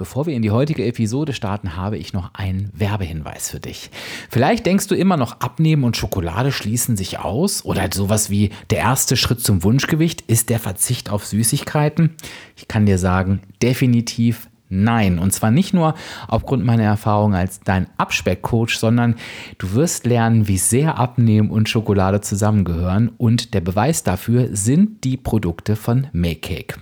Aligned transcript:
Bevor 0.00 0.24
wir 0.24 0.32
in 0.32 0.40
die 0.40 0.50
heutige 0.50 0.86
Episode 0.86 1.34
starten, 1.34 1.76
habe 1.76 1.98
ich 1.98 2.14
noch 2.14 2.32
einen 2.32 2.70
Werbehinweis 2.72 3.50
für 3.50 3.60
dich. 3.60 3.90
Vielleicht 4.30 4.64
denkst 4.64 4.86
du 4.86 4.94
immer 4.94 5.18
noch, 5.18 5.40
Abnehmen 5.40 5.84
und 5.84 5.94
Schokolade 5.94 6.52
schließen 6.52 6.96
sich 6.96 7.18
aus 7.18 7.66
oder 7.66 7.86
sowas 7.92 8.30
wie 8.30 8.48
der 8.70 8.78
erste 8.78 9.14
Schritt 9.18 9.42
zum 9.42 9.62
Wunschgewicht 9.62 10.22
ist 10.22 10.48
der 10.48 10.58
Verzicht 10.58 11.10
auf 11.10 11.26
Süßigkeiten. 11.26 12.16
Ich 12.56 12.66
kann 12.66 12.86
dir 12.86 12.96
sagen, 12.96 13.40
definitiv 13.60 14.48
Nein, 14.72 15.18
und 15.18 15.32
zwar 15.32 15.50
nicht 15.50 15.74
nur 15.74 15.94
aufgrund 16.28 16.64
meiner 16.64 16.84
Erfahrung 16.84 17.34
als 17.34 17.58
dein 17.58 17.88
Abspeckcoach, 17.96 18.78
sondern 18.78 19.16
du 19.58 19.72
wirst 19.72 20.06
lernen, 20.06 20.46
wie 20.46 20.58
sehr 20.58 20.96
Abnehmen 20.96 21.50
und 21.50 21.68
Schokolade 21.68 22.20
zusammengehören 22.20 23.10
und 23.18 23.52
der 23.52 23.62
Beweis 23.62 24.04
dafür 24.04 24.48
sind 24.52 25.02
die 25.02 25.16
Produkte 25.16 25.74
von 25.74 26.06
Make 26.12 26.40
Cake. 26.40 26.76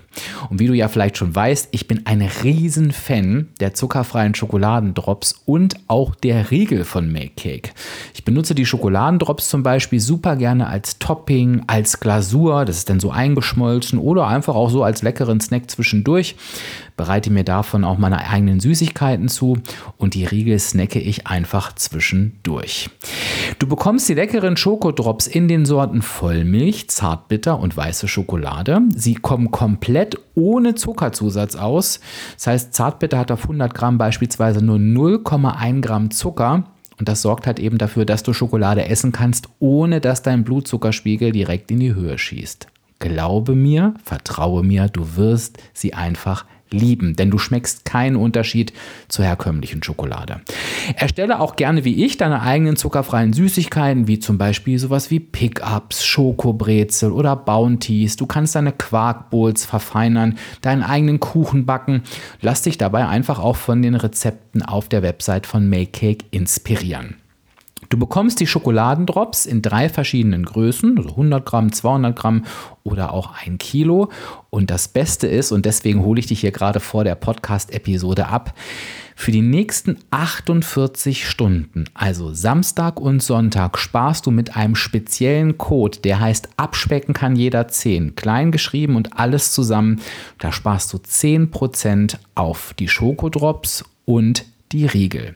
Und 0.51 0.59
wie 0.61 0.67
du 0.67 0.75
ja 0.75 0.89
vielleicht 0.89 1.17
schon 1.17 1.35
weißt, 1.35 1.69
ich 1.73 1.89
bin 1.89 2.07
ein 2.07 2.23
Riesenfan 2.23 3.49
der 3.61 3.75
zuckerfreien 3.75 4.35
Schokoladendrops 4.35 5.43
und 5.47 5.77
auch 5.89 6.15
der 6.15 6.51
Riegel 6.51 6.85
von 6.85 7.13
Make 7.13 7.33
Cake. 7.37 7.71
Ich 8.15 8.25
benutze 8.25 8.55
die 8.55 8.67
Schokoladendrops 8.67 9.49
zum 9.49 9.63
Beispiel 9.63 10.01
super 10.01 10.37
gerne 10.37 10.67
als 10.67 10.99
Topping, 10.99 11.63
als 11.67 12.01
Glasur, 12.01 12.65
das 12.65 12.79
ist 12.79 12.91
dann 12.91 13.01
so 13.01 13.11
eingeschmolzen 13.11 13.99
oder 13.99 14.27
einfach 14.27 14.55
auch 14.55 14.71
so 14.71 14.83
als 14.83 15.03
leckeren 15.03 15.41
Snack 15.41 15.71
zwischendurch 15.71 16.37
bereite 16.99 17.31
mir 17.31 17.45
davon 17.45 17.85
auch 17.85 17.97
meine 17.97 18.29
eigenen 18.29 18.61
Süßigkeiten 18.61 19.29
zu 19.29 19.57
und 19.97 20.13
die 20.13 20.27
Riegel 20.27 20.59
snacke 20.59 20.99
ich 20.99 21.27
einfach 21.27 21.75
zwischendurch. 21.75 22.91
Du 23.59 23.67
bekommst 23.67 24.07
die 24.11 24.15
leckeren 24.15 24.59
Schokodrops 24.59 25.27
in 25.27 25.49
den 25.49 25.65
Sorten 25.65 26.03
Vollmilch, 26.03 26.91
Zartbitter 26.91 27.59
und 27.59 27.75
weiße 27.75 28.09
Schokolade. 28.09 28.83
Sie 28.95 29.15
kommen 29.15 29.51
komplett 29.51 30.08
ohne 30.35 30.75
Zuckerzusatz 30.75 31.57
aus. 31.57 32.01
Das 32.35 32.47
heißt, 32.47 32.75
Zartbitter 32.75 33.19
hat 33.19 33.31
auf 33.31 33.43
100 33.43 33.75
Gramm 33.75 33.99
beispielsweise 33.99 34.65
nur 34.65 34.79
0,1 34.79 35.81
Gramm 35.81 36.11
Zucker. 36.11 36.65
Und 36.99 37.09
das 37.09 37.23
sorgt 37.23 37.47
halt 37.47 37.61
eben 37.61 37.79
dafür, 37.79 38.05
dass 38.05 38.23
du 38.23 38.33
Schokolade 38.33 38.89
essen 38.89 39.13
kannst, 39.13 39.49
ohne 39.61 40.01
dass 40.01 40.23
dein 40.23 40.45
Blutzuckerspiegel 40.45 41.33
direkt 41.33 41.71
in 41.71 41.81
die 41.81 41.95
Höhe 41.95 42.19
schießt. 42.19 42.67
Glaube 42.99 43.55
mir, 43.55 43.95
vertraue 44.03 44.65
mir, 44.65 44.89
du 44.89 45.17
wirst 45.17 45.59
sie 45.73 45.95
einfach 45.95 46.45
lieben, 46.71 47.17
denn 47.17 47.31
du 47.31 47.39
schmeckst 47.39 47.85
keinen 47.85 48.17
Unterschied 48.17 48.73
zur 49.09 49.25
herkömmlichen 49.25 49.83
Schokolade. 49.83 50.41
Erstelle 50.97 51.41
auch 51.41 51.57
gerne 51.57 51.85
wie 51.85 52.05
ich 52.05 52.17
deine 52.17 52.43
eigenen 52.43 52.77
zuckerfreien 52.77 53.33
Süßigkeiten, 53.33 54.07
wie 54.07 54.19
zum 54.19 54.39
Beispiel 54.39 54.79
sowas 54.79 55.11
wie 55.11 55.21
Pickups, 55.21 56.05
Schokobrezel 56.05 57.13
oder 57.13 57.37
Bounties. 57.37 58.17
Du 58.17 58.27
kannst 58.27 58.55
deine 58.55 58.73
Quarkbowls 58.73 59.65
verfeinern, 59.65 60.39
deinen 60.61 60.83
eigenen 60.83 61.21
Kuchen 61.21 61.67
backen. 61.67 62.03
Lass 62.41 62.63
dich 62.63 62.79
dabei 62.79 63.07
einfach 63.07 63.39
auch 63.39 63.57
von 63.57 63.83
den 63.83 63.95
Rezepten 63.95 64.63
auf 64.63 64.89
der 64.89 65.03
Website 65.03 65.47
von 65.47 65.69
Make 65.69 65.93
Cake 65.93 66.25
inspirieren. 66.31 67.17
Du 67.89 67.99
bekommst 67.99 68.41
die 68.41 68.47
Schokoladendrops 68.47 69.47
in 69.47 69.63
drei 69.63 69.89
verschiedenen 69.89 70.45
Größen, 70.45 70.99
also 70.99 71.11
100 71.11 71.47
Gramm, 71.47 71.73
200 71.73 72.15
Gramm 72.15 72.45
oder 72.83 73.15
auch 73.15 73.33
ein 73.43 73.57
Kilo. 73.57 74.11
Und 74.51 74.71
das 74.71 74.89
Beste 74.89 75.27
ist, 75.27 75.53
und 75.53 75.65
deswegen 75.65 76.05
hole 76.05 76.21
ich 76.21 76.27
dich 76.27 76.41
hier 76.41 76.53
gerade 76.53 76.81
vor 76.81 77.05
der 77.05 77.15
Podcast-Episode 77.15 78.29
ab, 78.29 78.55
für 79.17 79.33
die 79.33 79.43
nächsten 79.43 79.99
48 80.11 81.29
Stunden, 81.29 81.87
also 81.93 82.33
Samstag 82.33 83.01
und 83.01 83.21
Sonntag, 83.21 83.77
sparst 83.77 84.27
du 84.27 84.31
mit 84.31 84.55
einem 84.55 84.77
speziellen 84.77 85.59
Code, 85.59 85.99
der 85.99 86.21
heißt 86.21 86.51
Abspecken 86.57 87.15
kann 87.15 87.35
jeder 87.35 87.67
10, 87.67 88.15
klein 88.15 88.53
geschrieben 88.53 88.95
und 88.95 89.19
alles 89.19 89.51
zusammen. 89.51 90.01
Da 90.39 90.53
sparst 90.53 90.93
du 90.93 90.99
10% 90.99 92.17
auf 92.37 92.75
die 92.79 92.87
Schokodrops 92.87 93.85
und 94.05 94.45
die 94.73 94.87
Riegel. 94.87 95.35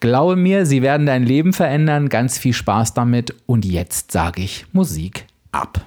Glaube 0.00 0.36
mir, 0.36 0.66
sie 0.66 0.82
werden 0.82 1.06
dein 1.06 1.24
Leben 1.24 1.52
verändern. 1.52 2.08
Ganz 2.08 2.38
viel 2.38 2.52
Spaß 2.52 2.94
damit 2.94 3.34
und 3.46 3.64
jetzt 3.64 4.12
sage 4.12 4.42
ich 4.42 4.66
Musik 4.72 5.26
ab. 5.52 5.86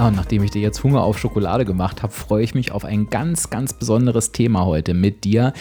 Ja, 0.00 0.08
und 0.08 0.16
nachdem 0.16 0.42
ich 0.42 0.50
dir 0.50 0.62
jetzt 0.62 0.82
Hunger 0.82 1.02
auf 1.02 1.18
Schokolade 1.18 1.66
gemacht 1.66 2.02
habe, 2.02 2.10
freue 2.10 2.42
ich 2.42 2.54
mich 2.54 2.72
auf 2.72 2.86
ein 2.86 3.10
ganz, 3.10 3.50
ganz 3.50 3.74
besonderes 3.74 4.32
Thema 4.32 4.64
heute 4.64 4.94
mit 4.94 5.24
dir. 5.24 5.52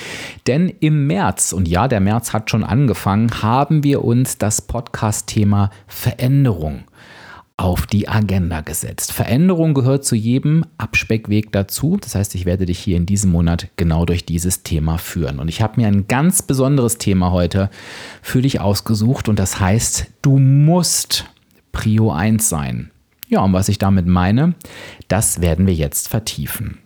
Denn 0.47 0.69
im 0.79 1.07
März, 1.07 1.51
und 1.51 1.67
ja, 1.67 1.89
der 1.89 1.99
März 1.99 2.31
hat 2.31 2.49
schon 2.49 2.63
angefangen, 2.63 3.29
haben 3.43 3.83
wir 3.83 4.01
uns 4.05 4.37
das 4.37 4.61
Podcast-Thema 4.61 5.71
Veränderung 5.87 6.85
auf 7.57 7.85
die 7.85 8.07
Agenda 8.07 8.61
gesetzt. 8.61 9.11
Veränderung 9.11 9.73
gehört 9.73 10.05
zu 10.05 10.15
jedem 10.15 10.63
Abspeckweg 10.77 11.51
dazu. 11.51 11.97
Das 11.99 12.15
heißt, 12.15 12.33
ich 12.33 12.45
werde 12.45 12.65
dich 12.65 12.79
hier 12.79 12.95
in 12.95 13.05
diesem 13.05 13.31
Monat 13.31 13.67
genau 13.75 14.05
durch 14.05 14.25
dieses 14.25 14.63
Thema 14.63 14.99
führen. 14.99 15.39
Und 15.39 15.49
ich 15.49 15.61
habe 15.61 15.81
mir 15.81 15.87
ein 15.87 16.07
ganz 16.07 16.43
besonderes 16.43 16.97
Thema 16.97 17.31
heute 17.31 17.69
für 18.21 18.41
dich 18.41 18.61
ausgesucht 18.61 19.27
und 19.27 19.37
das 19.37 19.59
heißt, 19.59 20.07
du 20.21 20.39
musst 20.39 21.25
Prio 21.73 22.13
1 22.13 22.47
sein. 22.47 22.91
Ja, 23.29 23.41
und 23.41 23.53
was 23.53 23.69
ich 23.69 23.77
damit 23.77 24.07
meine, 24.07 24.55
das 25.07 25.39
werden 25.39 25.67
wir 25.67 25.73
jetzt 25.73 26.09
vertiefen. 26.09 26.79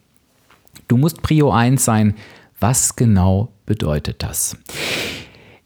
Du 0.89 0.97
musst 0.97 1.21
Prio 1.21 1.51
1 1.51 1.83
sein. 1.83 2.15
Was 2.59 2.95
genau 2.95 3.49
bedeutet 3.65 4.21
das? 4.23 4.57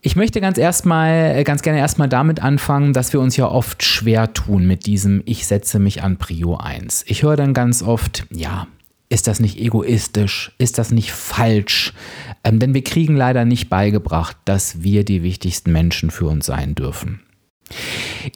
Ich 0.01 0.15
möchte 0.15 0.39
ganz 0.39 0.59
erstmal, 0.59 1.35
äh, 1.35 1.43
ganz 1.43 1.63
gerne 1.63 1.79
erstmal 1.79 2.07
damit 2.07 2.41
anfangen, 2.41 2.93
dass 2.93 3.11
wir 3.11 3.19
uns 3.19 3.35
ja 3.35 3.47
oft 3.47 3.83
schwer 3.83 4.33
tun 4.33 4.67
mit 4.67 4.85
diesem 4.85 5.23
Ich 5.25 5.47
setze 5.47 5.79
mich 5.79 6.03
an 6.03 6.17
Prio 6.17 6.55
1. 6.55 7.05
Ich 7.07 7.23
höre 7.23 7.35
dann 7.35 7.55
ganz 7.55 7.81
oft, 7.81 8.27
ja, 8.31 8.67
ist 9.09 9.27
das 9.27 9.39
nicht 9.39 9.57
egoistisch? 9.57 10.51
Ist 10.59 10.77
das 10.77 10.91
nicht 10.91 11.11
falsch? 11.11 11.93
Ähm, 12.43 12.59
denn 12.59 12.73
wir 12.73 12.83
kriegen 12.83 13.15
leider 13.15 13.45
nicht 13.45 13.69
beigebracht, 13.69 14.37
dass 14.45 14.83
wir 14.83 15.03
die 15.03 15.23
wichtigsten 15.23 15.71
Menschen 15.71 16.11
für 16.11 16.27
uns 16.27 16.45
sein 16.45 16.75
dürfen. 16.75 17.21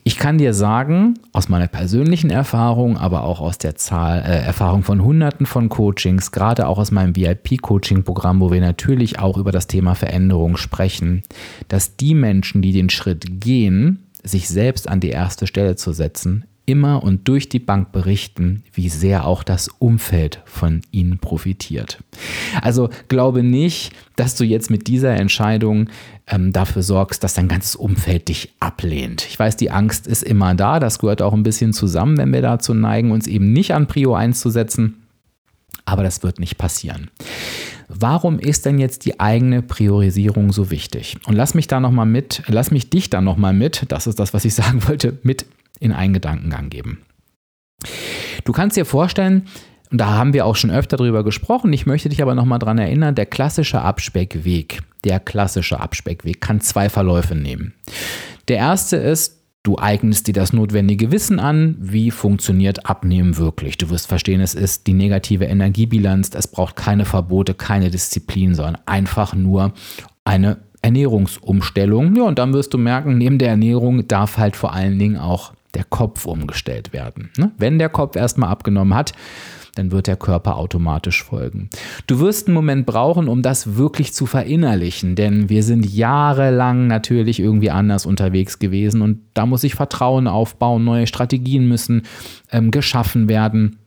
Ich 0.04 0.16
kann 0.16 0.38
dir 0.38 0.54
sagen, 0.54 1.18
aus 1.32 1.48
meiner 1.48 1.68
persönlichen 1.68 2.30
Erfahrung, 2.30 2.96
aber 2.96 3.24
auch 3.24 3.40
aus 3.40 3.58
der 3.58 3.76
Zahl, 3.76 4.20
äh, 4.20 4.44
Erfahrung 4.44 4.82
von 4.82 5.02
Hunderten 5.02 5.46
von 5.46 5.68
Coachings, 5.68 6.32
gerade 6.32 6.66
auch 6.66 6.78
aus 6.78 6.90
meinem 6.90 7.16
VIP-Coaching-Programm, 7.16 8.40
wo 8.40 8.50
wir 8.50 8.60
natürlich 8.60 9.18
auch 9.18 9.36
über 9.38 9.52
das 9.52 9.66
Thema 9.66 9.94
Veränderung 9.94 10.56
sprechen, 10.56 11.22
dass 11.68 11.96
die 11.96 12.14
Menschen, 12.14 12.62
die 12.62 12.72
den 12.72 12.90
Schritt 12.90 13.40
gehen, 13.40 14.06
sich 14.22 14.48
selbst 14.48 14.88
an 14.88 15.00
die 15.00 15.10
erste 15.10 15.46
Stelle 15.46 15.76
zu 15.76 15.92
setzen, 15.92 16.44
immer 16.72 17.02
und 17.02 17.28
durch 17.28 17.50
die 17.50 17.58
Bank 17.58 17.92
berichten, 17.92 18.62
wie 18.72 18.88
sehr 18.88 19.26
auch 19.26 19.42
das 19.42 19.68
Umfeld 19.78 20.40
von 20.46 20.80
ihnen 20.90 21.18
profitiert. 21.18 22.02
Also 22.62 22.88
glaube 23.08 23.42
nicht, 23.42 23.92
dass 24.16 24.36
du 24.36 24.44
jetzt 24.44 24.70
mit 24.70 24.86
dieser 24.86 25.14
Entscheidung 25.14 25.90
ähm, 26.26 26.50
dafür 26.54 26.82
sorgst, 26.82 27.22
dass 27.22 27.34
dein 27.34 27.48
ganzes 27.48 27.76
Umfeld 27.76 28.28
dich 28.28 28.54
ablehnt. 28.58 29.26
Ich 29.28 29.38
weiß, 29.38 29.58
die 29.58 29.70
Angst 29.70 30.06
ist 30.06 30.22
immer 30.22 30.54
da, 30.54 30.80
das 30.80 30.98
gehört 30.98 31.20
auch 31.20 31.34
ein 31.34 31.42
bisschen 31.42 31.74
zusammen, 31.74 32.16
wenn 32.16 32.32
wir 32.32 32.40
dazu 32.40 32.72
neigen, 32.72 33.10
uns 33.10 33.26
eben 33.26 33.52
nicht 33.52 33.74
an 33.74 33.86
Prio 33.86 34.14
1 34.14 34.40
zu 34.40 34.48
setzen, 34.48 35.02
aber 35.84 36.02
das 36.02 36.22
wird 36.22 36.40
nicht 36.40 36.56
passieren. 36.56 37.10
Warum 37.88 38.38
ist 38.38 38.64
denn 38.64 38.78
jetzt 38.78 39.04
die 39.04 39.20
eigene 39.20 39.60
Priorisierung 39.60 40.52
so 40.52 40.70
wichtig? 40.70 41.18
Und 41.26 41.34
lass 41.34 41.52
mich 41.52 41.66
da 41.66 41.80
noch 41.80 41.90
mal 41.90 42.06
mit, 42.06 42.42
lass 42.46 42.70
mich 42.70 42.88
dich 42.88 43.10
da 43.10 43.20
noch 43.20 43.36
mal 43.36 43.52
mit, 43.52 43.84
das 43.88 44.06
ist 44.06 44.18
das, 44.18 44.32
was 44.32 44.46
ich 44.46 44.54
sagen 44.54 44.88
wollte, 44.88 45.18
mit 45.22 45.44
in 45.82 45.92
einen 45.92 46.14
Gedankengang 46.14 46.70
geben. 46.70 47.02
Du 48.44 48.52
kannst 48.52 48.76
dir 48.76 48.84
vorstellen, 48.84 49.46
und 49.90 49.98
da 49.98 50.12
haben 50.12 50.32
wir 50.32 50.46
auch 50.46 50.56
schon 50.56 50.70
öfter 50.70 50.96
drüber 50.96 51.22
gesprochen, 51.24 51.72
ich 51.72 51.84
möchte 51.84 52.08
dich 52.08 52.22
aber 52.22 52.34
nochmal 52.34 52.58
dran 52.58 52.78
erinnern, 52.78 53.14
der 53.14 53.26
klassische 53.26 53.82
Abspeckweg, 53.82 54.80
der 55.04 55.20
klassische 55.20 55.80
Abspeckweg 55.80 56.40
kann 56.40 56.60
zwei 56.60 56.88
Verläufe 56.88 57.34
nehmen. 57.34 57.74
Der 58.48 58.56
erste 58.56 58.96
ist, 58.96 59.42
Du 59.64 59.78
eignest 59.78 60.26
dir 60.26 60.34
das 60.34 60.52
notwendige 60.52 61.12
Wissen 61.12 61.38
an, 61.38 61.76
wie 61.78 62.10
funktioniert 62.10 62.86
Abnehmen 62.86 63.36
wirklich. 63.36 63.78
Du 63.78 63.90
wirst 63.90 64.08
verstehen, 64.08 64.40
es 64.40 64.54
ist 64.54 64.88
die 64.88 64.92
negative 64.92 65.44
Energiebilanz, 65.44 66.32
es 66.34 66.48
braucht 66.48 66.74
keine 66.74 67.04
Verbote, 67.04 67.54
keine 67.54 67.88
Disziplin, 67.88 68.56
sondern 68.56 68.78
einfach 68.86 69.34
nur 69.34 69.72
eine 70.24 70.56
Ernährungsumstellung. 70.82 72.16
Ja, 72.16 72.24
und 72.24 72.40
dann 72.40 72.52
wirst 72.52 72.74
du 72.74 72.78
merken, 72.78 73.18
neben 73.18 73.38
der 73.38 73.50
Ernährung 73.50 74.08
darf 74.08 74.36
halt 74.36 74.56
vor 74.56 74.72
allen 74.72 74.98
Dingen 74.98 75.16
auch 75.16 75.52
der 75.74 75.84
Kopf 75.84 76.26
umgestellt 76.26 76.92
werden. 76.92 77.30
Ne? 77.36 77.52
Wenn 77.58 77.78
der 77.78 77.88
Kopf 77.88 78.16
erstmal 78.16 78.50
abgenommen 78.50 78.94
hat, 78.94 79.12
dann 79.74 79.90
wird 79.90 80.06
der 80.06 80.16
Körper 80.16 80.56
automatisch 80.56 81.24
folgen. 81.24 81.70
Du 82.06 82.20
wirst 82.20 82.46
einen 82.46 82.54
Moment 82.54 82.84
brauchen, 82.84 83.28
um 83.28 83.42
das 83.42 83.76
wirklich 83.76 84.12
zu 84.12 84.26
verinnerlichen, 84.26 85.14
denn 85.14 85.48
wir 85.48 85.62
sind 85.62 85.86
jahrelang 85.86 86.86
natürlich 86.86 87.40
irgendwie 87.40 87.70
anders 87.70 88.04
unterwegs 88.04 88.58
gewesen 88.58 89.00
und 89.00 89.20
da 89.32 89.46
muss 89.46 89.64
ich 89.64 89.74
Vertrauen 89.74 90.26
aufbauen, 90.26 90.84
neue 90.84 91.06
Strategien 91.06 91.68
müssen 91.68 92.02
ähm, 92.50 92.70
geschaffen 92.70 93.28
werden. 93.28 93.78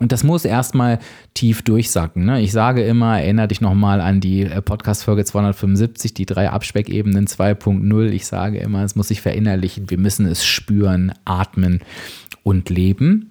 Und 0.00 0.12
das 0.12 0.24
muss 0.24 0.44
erstmal 0.44 0.98
tief 1.34 1.62
durchsacken. 1.62 2.24
Ne? 2.24 2.40
Ich 2.40 2.52
sage 2.52 2.82
immer, 2.82 3.20
erinnere 3.20 3.48
dich 3.48 3.60
nochmal 3.60 4.00
an 4.00 4.20
die 4.20 4.42
äh, 4.42 4.62
Podcast-Folge 4.62 5.24
275, 5.24 6.14
die 6.14 6.26
drei 6.26 6.50
Abspeckebenen 6.50 7.26
2.0. 7.26 8.10
Ich 8.10 8.26
sage 8.26 8.58
immer, 8.58 8.84
es 8.84 8.96
muss 8.96 9.08
sich 9.08 9.20
verinnerlichen. 9.20 9.90
Wir 9.90 9.98
müssen 9.98 10.26
es 10.26 10.44
spüren, 10.44 11.12
atmen 11.24 11.80
und 12.42 12.70
leben. 12.70 13.30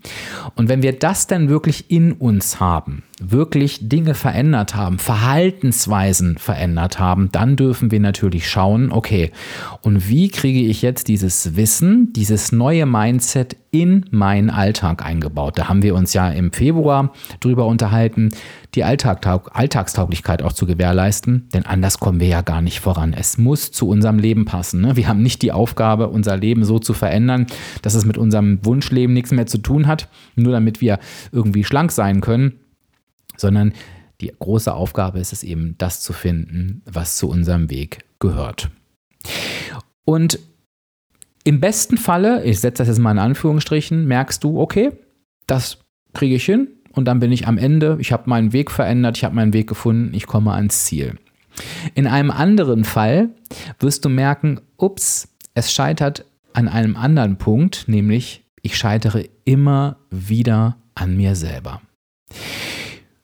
Und 0.56 0.70
wenn 0.70 0.82
wir 0.84 0.94
das 0.94 1.28
dann 1.28 1.50
wirklich 1.50 1.90
in 1.90 2.12
uns 2.14 2.60
haben, 2.60 3.04
wirklich 3.20 3.90
Dinge 3.90 4.14
verändert 4.14 4.76
haben, 4.76 5.00
Verhaltensweisen 5.00 6.38
verändert 6.38 7.00
haben, 7.00 7.30
dann 7.32 7.56
dürfen 7.56 7.90
wir 7.92 8.00
natürlich 8.00 8.48
schauen, 8.50 8.92
okay, 8.92 9.32
und 9.82 10.08
wie 10.08 10.30
kriege 10.30 10.62
ich 10.62 10.82
jetzt 10.82 11.08
dieses 11.08 11.56
Wissen, 11.56 12.14
dieses 12.14 12.52
neue 12.52 12.86
Mindset 12.86 13.58
in 13.72 14.06
meinen 14.12 14.50
Alltag 14.52 15.04
eingebaut? 15.04 15.58
Da 15.58 15.68
haben 15.68 15.82
wir 15.82 15.96
uns 15.96 16.14
ja 16.14 16.30
im 16.30 16.52
Februar 16.52 17.12
drüber 17.40 17.66
unterhalten, 17.66 18.30
die 18.76 18.84
Alltagtaug 18.84 19.50
Alltagstauglichkeit 19.54 20.44
auch 20.44 20.54
zu 20.54 20.68
gewährleisten, 20.68 21.50
denn 21.54 21.66
anders 21.66 22.00
kommen 22.00 22.20
wir 22.20 22.28
ja 22.28 22.42
gar 22.42 22.62
nicht 22.62 22.80
voran. 22.82 23.14
Es 23.14 23.40
muss 23.40 23.72
zu 23.72 23.88
unserem 23.88 24.20
Leben 24.20 24.46
passen. 24.46 24.82
Ne? 24.82 24.96
Wir 24.96 25.08
haben 25.08 25.24
nicht 25.24 25.42
die 25.42 25.52
Aufgabe, 25.52 26.10
unser 26.10 26.38
Leben 26.38 26.64
so 26.64 26.78
zu 26.78 26.94
verändern, 26.94 27.48
dass 27.82 27.96
es 27.96 28.06
mit 28.06 28.20
unserem 28.20 28.64
Wunschleben 28.64 29.14
nichts 29.14 29.32
mehr 29.32 29.48
zu 29.48 29.58
tun 29.58 29.88
hat, 29.88 30.08
nur 30.36 30.52
damit 30.52 30.82
wir 30.82 31.00
irgendwie 31.32 31.64
schlank 31.64 31.92
sein 31.92 32.22
können 32.22 32.60
sondern 33.38 33.74
die 34.20 34.34
große 34.38 34.74
Aufgabe 34.74 35.20
ist 35.20 35.32
es 35.32 35.44
eben, 35.44 35.76
das 35.78 36.02
zu 36.02 36.12
finden, 36.12 36.82
was 36.86 37.18
zu 37.18 37.30
unserem 37.30 37.70
Weg 37.70 38.06
gehört. 38.20 38.70
Und 40.06 40.40
im 41.44 41.60
besten 41.60 41.98
Falle, 41.98 42.44
ich 42.44 42.60
setze 42.60 42.82
das 42.82 42.88
jetzt 42.90 43.00
mal 43.00 43.12
in 43.12 43.20
Anführungsstrichen, 43.20 44.06
merkst 44.06 44.44
du, 44.44 44.60
okay, 44.60 44.92
das 45.46 45.78
kriege 46.14 46.36
ich 46.36 46.46
hin 46.46 46.68
und 46.92 47.06
dann 47.06 47.20
bin 47.20 47.32
ich 47.32 47.48
am 47.48 47.58
Ende, 47.58 47.98
ich 48.02 48.12
habe 48.12 48.30
meinen 48.30 48.54
Weg 48.54 48.72
verändert, 48.72 49.18
ich 49.18 49.24
habe 49.24 49.36
meinen 49.36 49.54
Weg 49.54 49.68
gefunden, 49.68 50.14
ich 50.14 50.28
komme 50.28 50.54
ans 50.54 50.86
Ziel. 50.86 51.18
In 51.96 52.08
einem 52.08 52.32
anderen 52.32 52.84
Fall 52.84 53.30
wirst 53.80 54.04
du 54.04 54.10
merken, 54.10 54.62
ups, 54.78 55.30
es 55.54 55.72
scheitert 55.72 56.26
an 56.54 56.68
einem 56.68 56.96
anderen 56.96 57.38
Punkt, 57.38 57.86
nämlich 57.88 58.44
ich 58.62 58.78
scheitere 58.78 59.26
immer 59.46 59.98
wieder 60.10 60.78
an 60.96 61.16
mir 61.16 61.36
selber. 61.36 61.82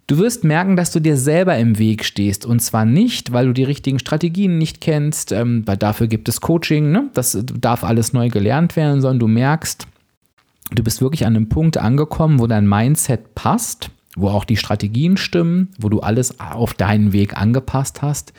Du 0.07 0.17
wirst 0.17 0.43
merken, 0.43 0.75
dass 0.75 0.91
du 0.91 0.99
dir 0.99 1.15
selber 1.15 1.57
im 1.57 1.79
Weg 1.79 2.03
stehst. 2.03 2.45
Und 2.45 2.59
zwar 2.59 2.83
nicht, 2.83 3.31
weil 3.31 3.45
du 3.45 3.53
die 3.53 3.63
richtigen 3.63 3.99
Strategien 3.99 4.57
nicht 4.57 4.81
kennst, 4.81 5.31
ähm, 5.31 5.63
weil 5.65 5.77
dafür 5.77 6.07
gibt 6.07 6.27
es 6.27 6.41
Coaching, 6.41 6.91
ne? 6.91 7.09
das 7.13 7.37
darf 7.41 7.85
alles 7.85 8.11
neu 8.11 8.27
gelernt 8.29 8.75
werden, 8.75 8.99
sondern 9.01 9.19
du 9.19 9.27
merkst, 9.27 9.87
du 10.71 10.83
bist 10.83 11.01
wirklich 11.01 11.25
an 11.25 11.35
einem 11.35 11.47
Punkt 11.47 11.77
angekommen, 11.77 12.39
wo 12.39 12.47
dein 12.47 12.67
Mindset 12.67 13.33
passt, 13.33 13.91
wo 14.15 14.27
auch 14.27 14.43
die 14.43 14.57
Strategien 14.57 15.15
stimmen, 15.17 15.69
wo 15.79 15.87
du 15.89 16.01
alles 16.01 16.39
auf 16.39 16.73
deinen 16.73 17.13
Weg 17.13 17.37
angepasst 17.37 18.01
hast. 18.01 18.33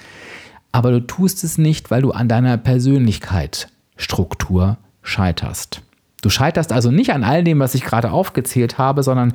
Aber 0.70 0.90
du 0.90 1.00
tust 1.00 1.44
es 1.44 1.56
nicht, 1.56 1.90
weil 1.90 2.02
du 2.02 2.10
an 2.10 2.28
deiner 2.28 2.58
Persönlichkeitsstruktur 2.58 4.76
scheiterst. 5.02 5.80
Du 6.20 6.28
scheiterst 6.30 6.72
also 6.72 6.90
nicht 6.90 7.12
an 7.12 7.24
all 7.24 7.44
dem, 7.44 7.58
was 7.58 7.74
ich 7.74 7.84
gerade 7.84 8.10
aufgezählt 8.10 8.78
habe, 8.78 9.02
sondern 9.02 9.34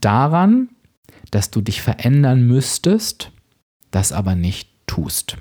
daran, 0.00 0.68
dass 1.32 1.50
du 1.50 1.60
dich 1.60 1.82
verändern 1.82 2.46
müsstest, 2.46 3.32
das 3.90 4.12
aber 4.12 4.36
nicht 4.36 4.68
tust. 4.86 5.38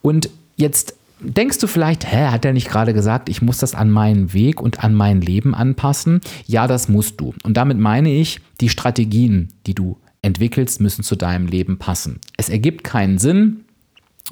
Und 0.00 0.30
jetzt 0.56 0.94
denkst 1.18 1.58
du 1.58 1.66
vielleicht, 1.66 2.10
hä, 2.10 2.26
hat 2.26 2.44
er 2.44 2.52
nicht 2.52 2.68
gerade 2.68 2.94
gesagt, 2.94 3.28
ich 3.28 3.42
muss 3.42 3.58
das 3.58 3.74
an 3.74 3.90
meinen 3.90 4.32
Weg 4.32 4.60
und 4.60 4.84
an 4.84 4.94
mein 4.94 5.20
Leben 5.20 5.54
anpassen? 5.54 6.20
Ja, 6.46 6.68
das 6.68 6.88
musst 6.88 7.20
du. 7.20 7.34
Und 7.42 7.56
damit 7.56 7.78
meine 7.78 8.12
ich, 8.12 8.40
die 8.60 8.68
Strategien, 8.68 9.48
die 9.66 9.74
du 9.74 9.98
entwickelst, 10.22 10.80
müssen 10.80 11.02
zu 11.02 11.16
deinem 11.16 11.46
Leben 11.46 11.78
passen. 11.78 12.20
Es 12.36 12.48
ergibt 12.48 12.84
keinen 12.84 13.18
Sinn, 13.18 13.64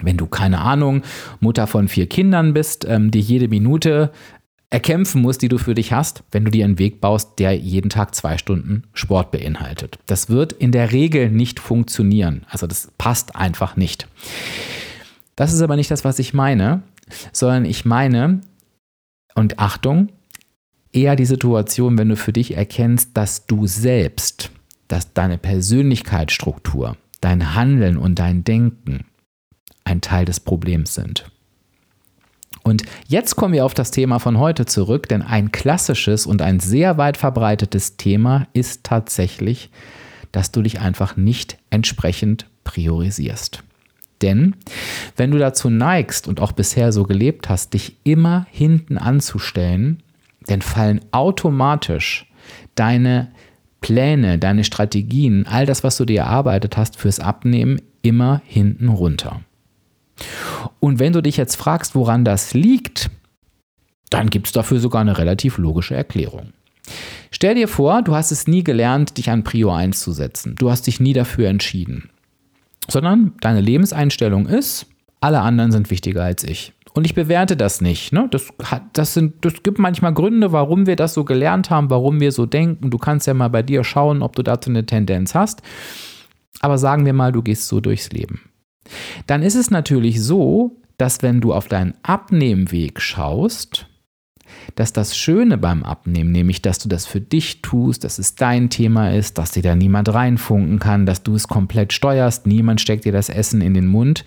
wenn 0.02 0.16
du 0.16 0.26
keine 0.26 0.60
Ahnung, 0.60 1.02
Mutter 1.40 1.66
von 1.66 1.88
vier 1.88 2.06
Kindern 2.06 2.54
bist, 2.54 2.86
ähm, 2.88 3.10
dir 3.10 3.20
jede 3.20 3.48
Minute 3.48 4.10
erkämpfen 4.72 5.20
musst, 5.20 5.42
die 5.42 5.48
du 5.48 5.58
für 5.58 5.74
dich 5.74 5.92
hast, 5.92 6.24
wenn 6.30 6.46
du 6.46 6.50
dir 6.50 6.64
einen 6.64 6.78
Weg 6.78 7.02
baust, 7.02 7.38
der 7.38 7.54
jeden 7.54 7.90
Tag 7.90 8.14
zwei 8.14 8.38
Stunden 8.38 8.84
Sport 8.94 9.30
beinhaltet. 9.30 9.98
Das 10.06 10.30
wird 10.30 10.54
in 10.54 10.72
der 10.72 10.92
Regel 10.92 11.30
nicht 11.30 11.60
funktionieren. 11.60 12.46
Also 12.48 12.66
das 12.66 12.90
passt 12.96 13.36
einfach 13.36 13.76
nicht. 13.76 14.08
Das 15.36 15.52
ist 15.52 15.60
aber 15.60 15.76
nicht 15.76 15.90
das, 15.90 16.04
was 16.04 16.18
ich 16.18 16.32
meine, 16.32 16.82
sondern 17.32 17.66
ich 17.66 17.84
meine, 17.84 18.40
und 19.34 19.58
Achtung, 19.58 20.08
eher 20.90 21.16
die 21.16 21.26
Situation, 21.26 21.98
wenn 21.98 22.08
du 22.08 22.16
für 22.16 22.32
dich 22.32 22.56
erkennst, 22.56 23.14
dass 23.14 23.46
du 23.46 23.66
selbst, 23.66 24.50
dass 24.88 25.12
deine 25.12 25.36
Persönlichkeitsstruktur, 25.36 26.96
dein 27.20 27.54
Handeln 27.54 27.98
und 27.98 28.18
dein 28.18 28.42
Denken 28.42 29.04
ein 29.84 30.00
Teil 30.00 30.24
des 30.24 30.40
Problems 30.40 30.94
sind. 30.94 31.30
Und 32.62 32.82
jetzt 33.08 33.36
kommen 33.36 33.54
wir 33.54 33.64
auf 33.64 33.74
das 33.74 33.90
Thema 33.90 34.18
von 34.18 34.38
heute 34.38 34.66
zurück, 34.66 35.08
denn 35.08 35.22
ein 35.22 35.50
klassisches 35.52 36.26
und 36.26 36.42
ein 36.42 36.60
sehr 36.60 36.96
weit 36.96 37.16
verbreitetes 37.16 37.96
Thema 37.96 38.46
ist 38.52 38.84
tatsächlich, 38.84 39.70
dass 40.30 40.52
du 40.52 40.62
dich 40.62 40.80
einfach 40.80 41.16
nicht 41.16 41.58
entsprechend 41.70 42.46
priorisierst. 42.64 43.62
Denn 44.22 44.54
wenn 45.16 45.32
du 45.32 45.38
dazu 45.38 45.68
neigst 45.68 46.28
und 46.28 46.40
auch 46.40 46.52
bisher 46.52 46.92
so 46.92 47.02
gelebt 47.02 47.48
hast, 47.48 47.74
dich 47.74 47.96
immer 48.04 48.46
hinten 48.50 48.96
anzustellen, 48.96 50.02
dann 50.46 50.62
fallen 50.62 51.00
automatisch 51.10 52.30
deine 52.74 53.32
Pläne, 53.80 54.38
deine 54.38 54.62
Strategien, 54.62 55.46
all 55.46 55.66
das, 55.66 55.82
was 55.82 55.96
du 55.96 56.04
dir 56.04 56.20
erarbeitet 56.20 56.76
hast 56.76 56.96
fürs 56.96 57.18
Abnehmen, 57.18 57.82
immer 58.02 58.40
hinten 58.46 58.88
runter. 58.88 59.40
Und 60.80 60.98
wenn 60.98 61.12
du 61.12 61.22
dich 61.22 61.36
jetzt 61.36 61.56
fragst, 61.56 61.94
woran 61.94 62.24
das 62.24 62.54
liegt, 62.54 63.10
dann 64.10 64.30
gibt 64.30 64.46
es 64.48 64.52
dafür 64.52 64.78
sogar 64.78 65.00
eine 65.00 65.18
relativ 65.18 65.58
logische 65.58 65.94
Erklärung. 65.94 66.52
Stell 67.30 67.54
dir 67.54 67.68
vor, 67.68 68.02
du 68.02 68.14
hast 68.14 68.30
es 68.30 68.46
nie 68.46 68.62
gelernt, 68.62 69.16
dich 69.16 69.30
an 69.30 69.44
Prio 69.44 69.72
1 69.72 70.00
zu 70.00 70.12
setzen. 70.12 70.54
Du 70.56 70.70
hast 70.70 70.86
dich 70.86 71.00
nie 71.00 71.12
dafür 71.12 71.48
entschieden. 71.48 72.10
Sondern 72.88 73.32
deine 73.40 73.60
Lebenseinstellung 73.60 74.46
ist, 74.46 74.86
alle 75.20 75.40
anderen 75.40 75.72
sind 75.72 75.90
wichtiger 75.90 76.24
als 76.24 76.44
ich. 76.44 76.72
Und 76.94 77.06
ich 77.06 77.14
bewerte 77.14 77.56
das 77.56 77.80
nicht. 77.80 78.12
Ne? 78.12 78.28
Das, 78.30 78.48
hat, 78.64 78.82
das, 78.92 79.14
sind, 79.14 79.44
das 79.44 79.62
gibt 79.62 79.78
manchmal 79.78 80.12
Gründe, 80.12 80.52
warum 80.52 80.86
wir 80.86 80.96
das 80.96 81.14
so 81.14 81.24
gelernt 81.24 81.70
haben, 81.70 81.88
warum 81.88 82.20
wir 82.20 82.32
so 82.32 82.44
denken. 82.44 82.90
Du 82.90 82.98
kannst 82.98 83.26
ja 83.26 83.32
mal 83.32 83.48
bei 83.48 83.62
dir 83.62 83.82
schauen, 83.82 84.20
ob 84.20 84.36
du 84.36 84.42
dazu 84.42 84.68
eine 84.68 84.84
Tendenz 84.84 85.34
hast. 85.34 85.62
Aber 86.60 86.76
sagen 86.76 87.06
wir 87.06 87.14
mal, 87.14 87.32
du 87.32 87.40
gehst 87.40 87.68
so 87.68 87.80
durchs 87.80 88.10
Leben 88.10 88.42
dann 89.26 89.42
ist 89.42 89.54
es 89.54 89.70
natürlich 89.70 90.22
so, 90.22 90.76
dass 90.98 91.22
wenn 91.22 91.40
du 91.40 91.52
auf 91.52 91.68
deinen 91.68 91.94
Abnehmweg 92.02 93.00
schaust, 93.00 93.86
dass 94.74 94.92
das 94.92 95.16
Schöne 95.16 95.58
beim 95.58 95.82
Abnehmen, 95.82 96.30
nämlich 96.30 96.62
dass 96.62 96.78
du 96.78 96.88
das 96.88 97.06
für 97.06 97.20
dich 97.20 97.62
tust, 97.62 98.04
dass 98.04 98.18
es 98.18 98.34
dein 98.34 98.70
Thema 98.70 99.10
ist, 99.10 99.38
dass 99.38 99.52
dir 99.52 99.62
da 99.62 99.74
niemand 99.74 100.12
reinfunken 100.12 100.78
kann, 100.78 101.06
dass 101.06 101.22
du 101.22 101.34
es 101.34 101.48
komplett 101.48 101.92
steuerst, 101.92 102.46
niemand 102.46 102.80
steckt 102.80 103.04
dir 103.04 103.12
das 103.12 103.28
Essen 103.28 103.60
in 103.60 103.74
den 103.74 103.86
Mund, 103.86 104.24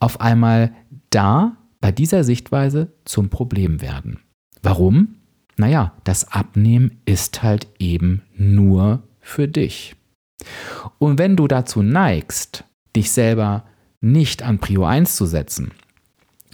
auf 0.00 0.20
einmal 0.20 0.72
da 1.10 1.56
bei 1.80 1.92
dieser 1.92 2.24
Sichtweise 2.24 2.92
zum 3.04 3.30
Problem 3.30 3.80
werden. 3.80 4.20
Warum? 4.62 5.16
Naja, 5.56 5.92
das 6.04 6.32
Abnehmen 6.32 7.00
ist 7.04 7.42
halt 7.42 7.68
eben 7.78 8.22
nur 8.36 9.02
für 9.20 9.46
dich. 9.46 9.94
Und 10.98 11.18
wenn 11.18 11.36
du 11.36 11.46
dazu 11.46 11.82
neigst, 11.82 12.64
dich 12.96 13.12
selber 13.12 13.64
nicht 14.04 14.42
an 14.42 14.58
Prio 14.58 14.84
1 14.84 15.16
zu 15.16 15.26
setzen, 15.26 15.72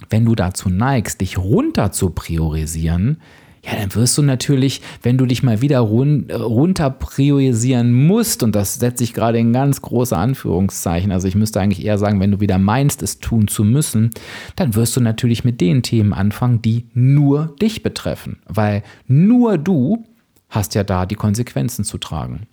wenn 0.09 0.25
du 0.25 0.35
dazu 0.35 0.69
neigst, 0.69 1.21
dich 1.21 1.37
runter 1.37 1.91
zu 1.91 2.09
priorisieren, 2.09 3.17
ja, 3.63 3.75
dann 3.75 3.93
wirst 3.93 4.17
du 4.17 4.23
natürlich, 4.23 4.81
wenn 5.03 5.19
du 5.19 5.27
dich 5.27 5.43
mal 5.43 5.61
wieder 5.61 5.81
run 5.81 6.31
runter 6.31 6.89
priorisieren 6.89 7.93
musst, 7.93 8.41
und 8.41 8.55
das 8.55 8.75
setze 8.75 9.03
ich 9.03 9.13
gerade 9.13 9.37
in 9.37 9.53
ganz 9.53 9.81
große 9.83 10.17
Anführungszeichen, 10.17 11.11
also 11.11 11.27
ich 11.27 11.35
müsste 11.35 11.59
eigentlich 11.59 11.85
eher 11.85 11.99
sagen, 11.99 12.19
wenn 12.19 12.31
du 12.31 12.39
wieder 12.39 12.57
meinst, 12.57 13.03
es 13.03 13.19
tun 13.19 13.47
zu 13.47 13.63
müssen, 13.63 14.09
dann 14.55 14.73
wirst 14.73 14.95
du 14.95 15.01
natürlich 15.01 15.43
mit 15.43 15.61
den 15.61 15.83
Themen 15.83 16.13
anfangen, 16.13 16.63
die 16.63 16.87
nur 16.93 17.55
dich 17.61 17.83
betreffen, 17.83 18.39
weil 18.47 18.81
nur 19.07 19.59
du 19.59 20.05
hast 20.49 20.73
ja 20.73 20.83
da 20.83 21.05
die 21.05 21.15
Konsequenzen 21.15 21.85
zu 21.85 21.99
tragen. 21.99 22.47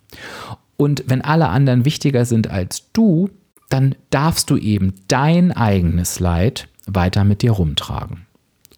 Und 0.77 1.03
wenn 1.07 1.21
alle 1.21 1.49
anderen 1.49 1.85
wichtiger 1.85 2.25
sind 2.25 2.51
als 2.51 2.91
du, 2.93 3.29
dann 3.69 3.95
darfst 4.09 4.49
du 4.49 4.57
eben 4.57 4.93
dein 5.07 5.51
eigenes 5.51 6.19
Leid 6.19 6.67
weiter 6.85 7.23
mit 7.23 7.41
dir 7.41 7.51
rumtragen. 7.51 8.25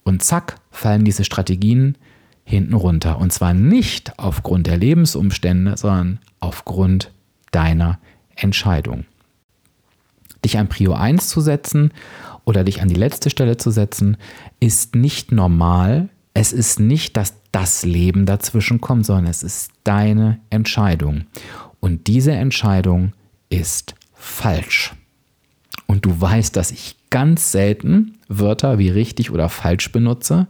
Und 0.04 0.24
zack, 0.24 0.58
fallen 0.70 1.06
diese 1.06 1.24
Strategien 1.24 1.98
hinten 2.44 2.74
runter. 2.74 3.18
Und 3.20 3.32
zwar 3.32 3.54
nicht 3.54 4.18
aufgrund 4.20 4.68
der 4.68 4.78
Lebensumstände, 4.78 5.78
sondern 5.78 6.20
aufgrund 6.40 7.12
deiner 7.52 8.00
Entscheidung. 8.36 9.06
Dich 10.44 10.58
an 10.58 10.68
Prio 10.68 10.94
1 10.94 11.30
zu 11.30 11.40
setzen 11.40 11.92
oder 12.46 12.64
dich 12.64 12.82
an 12.82 12.88
die 12.88 12.96
letzte 12.96 13.30
Stelle 13.30 13.58
zu 13.58 13.72
setzen, 13.72 14.18
ist 14.60 14.96
nicht 14.96 15.32
normal. 15.32 16.10
Es 16.34 16.52
ist 16.52 16.80
nicht, 16.80 17.16
dass 17.16 17.36
das 17.52 17.86
Leben 17.86 18.26
dazwischen 18.26 18.82
kommt, 18.82 19.06
sondern 19.06 19.28
es 19.28 19.44
ist 19.44 19.72
deine 19.84 20.40
Entscheidung. 20.50 21.26
Und 21.80 22.08
diese 22.08 22.32
Entscheidung 22.32 23.14
ist 23.50 23.96
falsch. 24.22 24.94
Und 25.88 26.06
du 26.06 26.22
weißt, 26.22 26.56
dass 26.56 26.72
ich 26.72 26.96
ganz 27.10 27.52
selten 27.52 28.18
Wörter 28.28 28.78
wie 28.78 28.90
richtig 28.90 29.32
oder 29.32 29.50
falsch 29.50 29.92
benutze. 29.92 30.48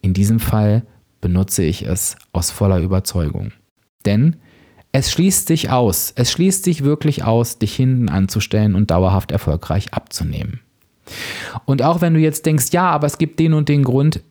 In 0.00 0.14
diesem 0.14 0.38
Fall 0.38 0.84
benutze 1.20 1.64
ich 1.64 1.82
es 1.82 2.16
aus 2.32 2.50
voller 2.50 2.78
Überzeugung. 2.78 3.52
Denn 4.04 4.36
es 4.92 5.10
schließt 5.10 5.48
sich 5.48 5.70
aus, 5.70 6.12
es 6.14 6.30
schließt 6.32 6.64
sich 6.64 6.84
wirklich 6.84 7.24
aus, 7.24 7.58
dich 7.58 7.74
hinten 7.74 8.08
anzustellen 8.08 8.74
und 8.74 8.90
dauerhaft 8.90 9.32
erfolgreich 9.32 9.92
abzunehmen. 9.94 10.60
Und 11.64 11.82
auch 11.82 12.00
wenn 12.00 12.14
du 12.14 12.20
jetzt 12.20 12.46
denkst, 12.46 12.66
ja, 12.72 12.88
aber 12.90 13.06
es 13.06 13.18
gibt 13.18 13.38
den 13.40 13.54
und 13.54 13.68
den 13.68 13.82
Grund, 13.82 14.22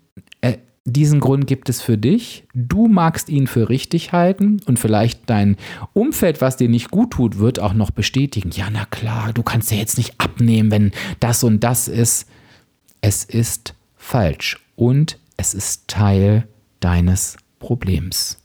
äh, 0.42 0.58
diesen 0.90 1.20
Grund 1.20 1.48
gibt 1.48 1.70
es 1.70 1.82
für 1.82 1.98
dich. 1.98 2.46
Du 2.54 2.88
magst 2.88 3.30
ihn 3.30 3.48
für 3.48 3.70
richtig 3.70 4.12
halten 4.12 4.62
und 4.66 4.80
vielleicht 4.80 5.30
dein 5.30 5.58
Umfeld, 5.94 6.42
was 6.42 6.58
dir 6.58 6.70
nicht 6.70 6.92
gut 6.92 7.12
tut, 7.12 7.40
wird 7.40 7.60
auch 7.60 7.74
noch 7.74 7.92
bestätigen. 7.92 8.52
Ja, 8.52 8.70
na 8.72 8.86
klar, 8.86 9.32
du 9.34 9.44
kannst 9.44 9.72
ja 9.72 9.78
jetzt 9.78 9.98
nicht 9.98 10.16
abnehmen, 10.20 10.72
wenn 10.72 10.92
das 11.20 11.44
und 11.44 11.64
das 11.64 11.88
ist. 11.88 12.28
Es 13.02 13.24
ist 13.24 13.76
falsch 13.96 14.60
und 14.76 15.18
es 15.38 15.54
ist 15.54 15.88
Teil 15.88 16.48
deines 16.82 17.38
Problems. 17.60 18.42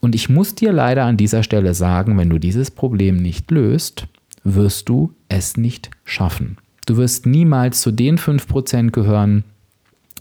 Und 0.00 0.14
ich 0.14 0.28
muss 0.28 0.54
dir 0.54 0.72
leider 0.72 1.04
an 1.04 1.16
dieser 1.16 1.42
Stelle 1.42 1.74
sagen, 1.74 2.16
wenn 2.18 2.30
du 2.30 2.38
dieses 2.38 2.70
Problem 2.70 3.16
nicht 3.16 3.50
löst, 3.50 4.06
wirst 4.44 4.88
du 4.88 5.12
es 5.28 5.56
nicht 5.56 5.90
schaffen. 6.04 6.56
Du 6.86 6.96
wirst 6.96 7.26
niemals 7.26 7.80
zu 7.80 7.90
den 7.90 8.18
5% 8.18 8.90
gehören, 8.90 9.44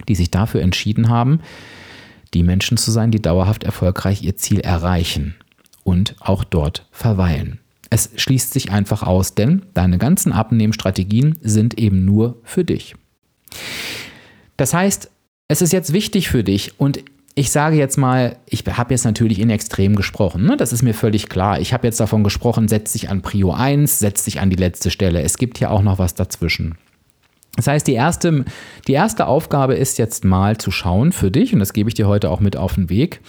die 0.07 0.15
sich 0.15 0.31
dafür 0.31 0.61
entschieden 0.61 1.09
haben, 1.09 1.41
die 2.33 2.43
Menschen 2.43 2.77
zu 2.77 2.91
sein, 2.91 3.11
die 3.11 3.21
dauerhaft 3.21 3.63
erfolgreich 3.63 4.23
ihr 4.23 4.35
Ziel 4.35 4.59
erreichen 4.59 5.35
und 5.83 6.15
auch 6.19 6.43
dort 6.43 6.85
verweilen. 6.91 7.59
Es 7.89 8.09
schließt 8.15 8.51
sich 8.51 8.71
einfach 8.71 9.03
aus, 9.03 9.33
denn 9.33 9.65
deine 9.73 9.97
ganzen 9.97 10.33
Abnehmstrategien 10.33 11.39
sind 11.41 11.77
eben 11.77 12.03
nur 12.03 12.37
für 12.43 12.65
dich. 12.65 12.95
Das 14.57 14.73
heißt, 14.73 15.09
es 15.47 15.61
ist 15.61 15.71
jetzt 15.71 15.93
wichtig 15.93 16.27
für 16.27 16.43
dich 16.43 16.79
und 16.79 17.03
ich 17.35 17.51
sage 17.51 17.77
jetzt 17.77 17.97
mal, 17.97 18.37
ich 18.47 18.65
habe 18.65 18.93
jetzt 18.93 19.05
natürlich 19.05 19.39
in 19.39 19.51
Extrem 19.51 19.95
gesprochen, 19.95 20.43
ne? 20.43 20.57
das 20.57 20.73
ist 20.73 20.81
mir 20.81 20.95
völlig 20.95 21.29
klar. 21.29 21.59
Ich 21.61 21.71
habe 21.71 21.85
jetzt 21.85 21.99
davon 21.99 22.23
gesprochen, 22.23 22.67
setz 22.67 22.93
dich 22.93 23.09
an 23.09 23.21
Prio 23.21 23.53
1, 23.53 23.99
setz 23.99 24.23
dich 24.25 24.41
an 24.41 24.49
die 24.49 24.55
letzte 24.55 24.89
Stelle. 24.89 25.21
Es 25.21 25.37
gibt 25.37 25.59
ja 25.59 25.69
auch 25.69 25.83
noch 25.83 25.99
was 25.99 26.15
dazwischen. 26.15 26.79
Das 27.57 27.67
heißt, 27.67 27.87
die 27.87 27.93
erste, 27.93 28.45
die 28.87 28.93
erste 28.93 29.25
Aufgabe 29.25 29.75
ist 29.75 29.97
jetzt 29.97 30.23
mal 30.23 30.57
zu 30.57 30.71
schauen 30.71 31.11
für 31.11 31.31
dich, 31.31 31.53
und 31.53 31.59
das 31.59 31.73
gebe 31.73 31.89
ich 31.89 31.95
dir 31.95 32.07
heute 32.07 32.29
auch 32.29 32.39
mit 32.39 32.55
auf 32.55 32.75
den 32.75 32.89
Weg, 32.89 33.19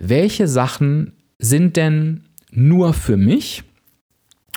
welche 0.00 0.48
Sachen 0.48 1.12
sind 1.38 1.76
denn 1.76 2.24
nur 2.50 2.94
für 2.94 3.18
mich 3.18 3.62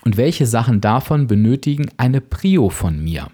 und 0.03 0.17
welche 0.17 0.45
Sachen 0.47 0.79
davon 0.79 1.27
benötigen 1.27 1.89
eine 1.97 2.21
Prio 2.21 2.69
von 2.69 3.03
mir. 3.03 3.27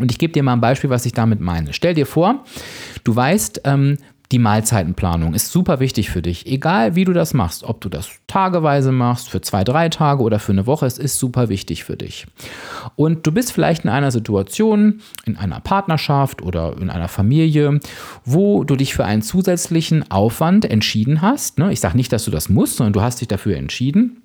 Und 0.00 0.10
ich 0.10 0.18
gebe 0.18 0.32
dir 0.32 0.42
mal 0.42 0.54
ein 0.54 0.60
Beispiel, 0.60 0.90
was 0.90 1.06
ich 1.06 1.12
damit 1.12 1.40
meine. 1.40 1.72
Stell 1.72 1.94
dir 1.94 2.06
vor, 2.06 2.44
du 3.04 3.14
weißt, 3.14 3.62
ähm, 3.64 3.96
die 4.32 4.38
Mahlzeitenplanung 4.38 5.34
ist 5.34 5.50
super 5.50 5.80
wichtig 5.80 6.10
für 6.10 6.22
dich. 6.22 6.46
Egal 6.46 6.94
wie 6.94 7.04
du 7.04 7.12
das 7.12 7.34
machst, 7.34 7.64
ob 7.64 7.80
du 7.80 7.88
das 7.88 8.10
tageweise 8.28 8.92
machst, 8.92 9.28
für 9.28 9.40
zwei, 9.40 9.64
drei 9.64 9.88
Tage 9.88 10.22
oder 10.22 10.38
für 10.38 10.52
eine 10.52 10.66
Woche, 10.66 10.86
es 10.86 10.98
ist 10.98 11.18
super 11.18 11.48
wichtig 11.48 11.82
für 11.82 11.96
dich. 11.96 12.26
Und 12.94 13.26
du 13.26 13.32
bist 13.32 13.52
vielleicht 13.52 13.84
in 13.84 13.90
einer 13.90 14.12
Situation, 14.12 15.00
in 15.26 15.36
einer 15.36 15.60
Partnerschaft 15.60 16.42
oder 16.42 16.76
in 16.80 16.90
einer 16.90 17.08
Familie, 17.08 17.80
wo 18.24 18.62
du 18.62 18.76
dich 18.76 18.94
für 18.94 19.04
einen 19.04 19.22
zusätzlichen 19.22 20.08
Aufwand 20.10 20.64
entschieden 20.64 21.22
hast. 21.22 21.58
Ne? 21.58 21.72
Ich 21.72 21.80
sage 21.80 21.96
nicht, 21.96 22.12
dass 22.12 22.24
du 22.24 22.30
das 22.30 22.48
musst, 22.48 22.76
sondern 22.76 22.92
du 22.92 23.02
hast 23.02 23.20
dich 23.20 23.28
dafür 23.28 23.56
entschieden 23.56 24.22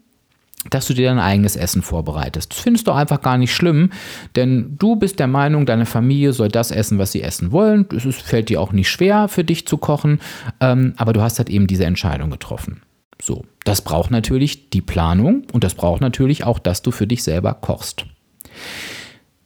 dass 0.69 0.87
du 0.87 0.93
dir 0.93 1.09
dein 1.09 1.19
eigenes 1.19 1.55
Essen 1.55 1.81
vorbereitest. 1.81 2.51
Das 2.51 2.59
findest 2.59 2.87
du 2.87 2.91
einfach 2.91 3.21
gar 3.21 3.37
nicht 3.37 3.53
schlimm, 3.53 3.91
denn 4.35 4.75
du 4.77 4.95
bist 4.95 5.19
der 5.19 5.27
Meinung, 5.27 5.65
deine 5.65 5.85
Familie 5.85 6.33
soll 6.33 6.49
das 6.49 6.71
essen, 6.71 6.97
was 6.97 7.11
sie 7.11 7.21
essen 7.21 7.51
wollen. 7.51 7.87
Es 7.95 8.03
fällt 8.15 8.49
dir 8.49 8.61
auch 8.61 8.71
nicht 8.71 8.89
schwer, 8.89 9.27
für 9.27 9.43
dich 9.43 9.67
zu 9.67 9.77
kochen, 9.77 10.19
ähm, 10.59 10.93
aber 10.97 11.13
du 11.13 11.21
hast 11.21 11.37
halt 11.37 11.49
eben 11.49 11.67
diese 11.67 11.85
Entscheidung 11.85 12.29
getroffen. 12.29 12.81
So, 13.21 13.45
das 13.63 13.81
braucht 13.81 14.11
natürlich 14.11 14.69
die 14.69 14.81
Planung 14.81 15.43
und 15.51 15.63
das 15.63 15.75
braucht 15.75 16.01
natürlich 16.01 16.43
auch, 16.43 16.59
dass 16.59 16.81
du 16.81 16.91
für 16.91 17.07
dich 17.07 17.23
selber 17.23 17.53
kochst. 17.53 18.05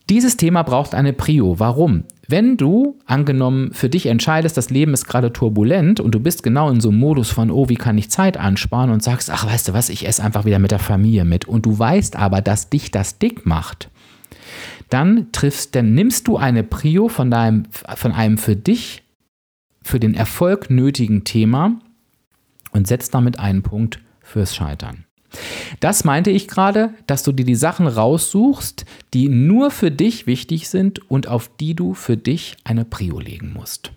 Dieses 0.09 0.37
Thema 0.37 0.63
braucht 0.63 0.95
eine 0.95 1.13
Prio. 1.13 1.59
Warum? 1.59 2.03
Wenn 2.27 2.57
du 2.57 2.97
angenommen 3.05 3.71
für 3.73 3.89
dich 3.89 4.07
entscheidest, 4.07 4.57
das 4.57 4.71
Leben 4.71 4.93
ist 4.93 5.05
gerade 5.05 5.31
turbulent 5.31 5.99
und 5.99 6.15
du 6.15 6.19
bist 6.19 6.41
genau 6.41 6.71
in 6.71 6.81
so 6.81 6.89
einem 6.89 6.97
Modus 6.97 7.29
von, 7.29 7.51
oh, 7.51 7.69
wie 7.69 7.75
kann 7.75 7.97
ich 7.97 8.09
Zeit 8.09 8.35
ansparen 8.35 8.89
und 8.89 9.03
sagst, 9.03 9.29
ach, 9.29 9.45
weißt 9.45 9.67
du 9.67 9.73
was, 9.73 9.89
ich 9.89 10.07
esse 10.07 10.23
einfach 10.23 10.45
wieder 10.45 10.57
mit 10.57 10.71
der 10.71 10.79
Familie 10.79 11.25
mit 11.25 11.47
und 11.47 11.65
du 11.67 11.77
weißt 11.77 12.15
aber, 12.15 12.41
dass 12.41 12.71
dich 12.71 12.89
das 12.89 13.19
dick 13.19 13.45
macht, 13.45 13.91
dann 14.89 15.31
triffst, 15.31 15.75
dann 15.75 15.93
nimmst 15.93 16.27
du 16.27 16.37
eine 16.37 16.63
Prio 16.63 17.07
von 17.07 17.29
deinem, 17.29 17.65
von 17.71 18.11
einem 18.11 18.39
für 18.39 18.55
dich, 18.55 19.03
für 19.83 19.99
den 19.99 20.15
Erfolg 20.15 20.71
nötigen 20.71 21.23
Thema 21.23 21.79
und 22.71 22.87
setzt 22.87 23.13
damit 23.13 23.37
einen 23.37 23.61
Punkt 23.61 23.99
fürs 24.21 24.55
Scheitern. 24.55 25.05
Das 25.79 26.03
meinte 26.03 26.31
ich 26.31 26.47
gerade, 26.47 26.93
dass 27.07 27.23
du 27.23 27.31
dir 27.31 27.45
die 27.45 27.55
Sachen 27.55 27.87
raussuchst, 27.87 28.85
die 29.13 29.29
nur 29.29 29.71
für 29.71 29.91
dich 29.91 30.27
wichtig 30.27 30.69
sind 30.69 31.09
und 31.09 31.27
auf 31.27 31.49
die 31.59 31.75
du 31.75 31.93
für 31.93 32.17
dich 32.17 32.57
eine 32.63 32.85
Prio 32.85 33.19
legen 33.19 33.53
musst. 33.53 33.91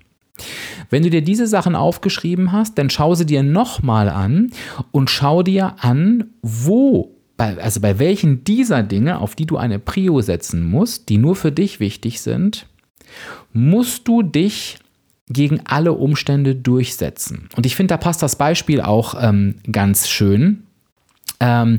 Wenn 0.91 1.03
du 1.03 1.11
dir 1.11 1.23
diese 1.23 1.47
Sachen 1.47 1.75
aufgeschrieben 1.75 2.53
hast, 2.53 2.79
dann 2.79 2.91
schau 2.91 3.15
sie 3.15 3.27
dir 3.27 3.43
nochmal 3.43 4.09
an 4.09 4.51
und 4.91 5.11
schau 5.11 5.43
dir 5.43 5.77
an, 5.79 6.31
wo, 6.43 7.15
also 7.37 7.81
bei 7.81 7.99
welchen 7.99 8.45
dieser 8.45 8.83
Dinge, 8.83 9.19
auf 9.19 9.35
die 9.35 9.47
du 9.47 9.57
eine 9.57 9.79
Prio 9.79 10.21
setzen 10.21 10.65
musst, 10.65 11.09
die 11.09 11.19
nur 11.19 11.37
für 11.37 11.53
dich 11.53 11.81
wichtig 11.81 12.21
sind, 12.21 12.67
musst 13.53 14.09
du 14.09 14.23
dich 14.23 14.79
gegen 15.29 15.61
alle 15.65 15.93
Umstände 15.93 16.55
durchsetzen. 16.55 17.49
Und 17.57 17.67
ich 17.67 17.77
finde, 17.77 17.95
da 17.95 17.97
passt 17.97 18.23
das 18.23 18.37
Beispiel 18.37 18.81
auch 18.81 19.15
ähm, 19.21 19.57
ganz 19.71 20.09
schön. 20.09 20.65
Ähm, 21.43 21.79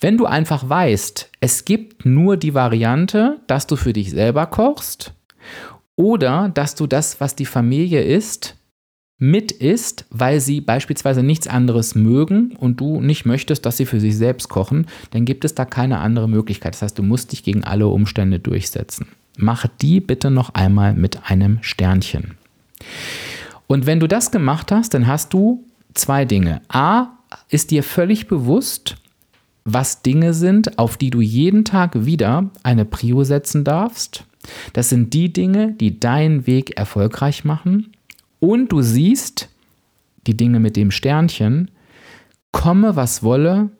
wenn 0.00 0.18
du 0.18 0.26
einfach 0.26 0.68
weißt, 0.68 1.30
es 1.40 1.64
gibt 1.64 2.04
nur 2.04 2.36
die 2.36 2.52
Variante, 2.52 3.40
dass 3.46 3.68
du 3.68 3.76
für 3.76 3.92
dich 3.92 4.10
selber 4.10 4.46
kochst 4.46 5.14
oder 5.94 6.50
dass 6.52 6.74
du 6.74 6.88
das, 6.88 7.20
was 7.20 7.36
die 7.36 7.46
Familie 7.46 8.02
isst, 8.02 8.56
mit 9.18 9.52
isst, 9.52 10.06
weil 10.10 10.40
sie 10.40 10.60
beispielsweise 10.60 11.22
nichts 11.22 11.46
anderes 11.46 11.94
mögen 11.94 12.56
und 12.56 12.80
du 12.80 13.00
nicht 13.00 13.24
möchtest, 13.24 13.64
dass 13.64 13.76
sie 13.76 13.86
für 13.86 14.00
sich 14.00 14.16
selbst 14.16 14.48
kochen, 14.48 14.88
dann 15.12 15.24
gibt 15.24 15.44
es 15.44 15.54
da 15.54 15.64
keine 15.64 15.98
andere 15.98 16.28
Möglichkeit. 16.28 16.74
Das 16.74 16.82
heißt, 16.82 16.98
du 16.98 17.04
musst 17.04 17.30
dich 17.30 17.44
gegen 17.44 17.62
alle 17.62 17.86
Umstände 17.86 18.40
durchsetzen. 18.40 19.06
Mach 19.36 19.66
die 19.80 20.00
bitte 20.00 20.32
noch 20.32 20.54
einmal 20.54 20.92
mit 20.92 21.30
einem 21.30 21.58
Sternchen. 21.62 22.34
Und 23.68 23.86
wenn 23.86 24.00
du 24.00 24.08
das 24.08 24.32
gemacht 24.32 24.72
hast, 24.72 24.92
dann 24.94 25.06
hast 25.06 25.32
du 25.32 25.64
zwei 25.94 26.24
Dinge. 26.24 26.60
A, 26.68 27.06
ist 27.48 27.70
dir 27.70 27.82
völlig 27.84 28.26
bewusst, 28.26 28.96
was 29.64 30.02
Dinge 30.02 30.34
sind, 30.34 30.78
auf 30.78 30.96
die 30.96 31.10
du 31.10 31.20
jeden 31.20 31.64
Tag 31.64 32.04
wieder 32.04 32.50
eine 32.62 32.84
Prio 32.84 33.24
setzen 33.24 33.64
darfst. 33.64 34.24
Das 34.74 34.90
sind 34.90 35.14
die 35.14 35.32
Dinge, 35.32 35.72
die 35.72 35.98
deinen 35.98 36.46
Weg 36.46 36.76
erfolgreich 36.76 37.44
machen. 37.44 37.92
Und 38.40 38.72
du 38.72 38.82
siehst 38.82 39.48
die 40.26 40.36
Dinge 40.36 40.60
mit 40.60 40.76
dem 40.76 40.90
Sternchen, 40.90 41.70
komme 42.52 42.96
was 42.96 43.22
wolle, 43.22 43.70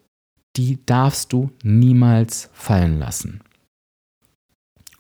die 0.57 0.79
darfst 0.87 1.33
du 1.33 1.51
niemals 1.63 2.51
fallen 2.55 2.99
lassen. 2.99 3.41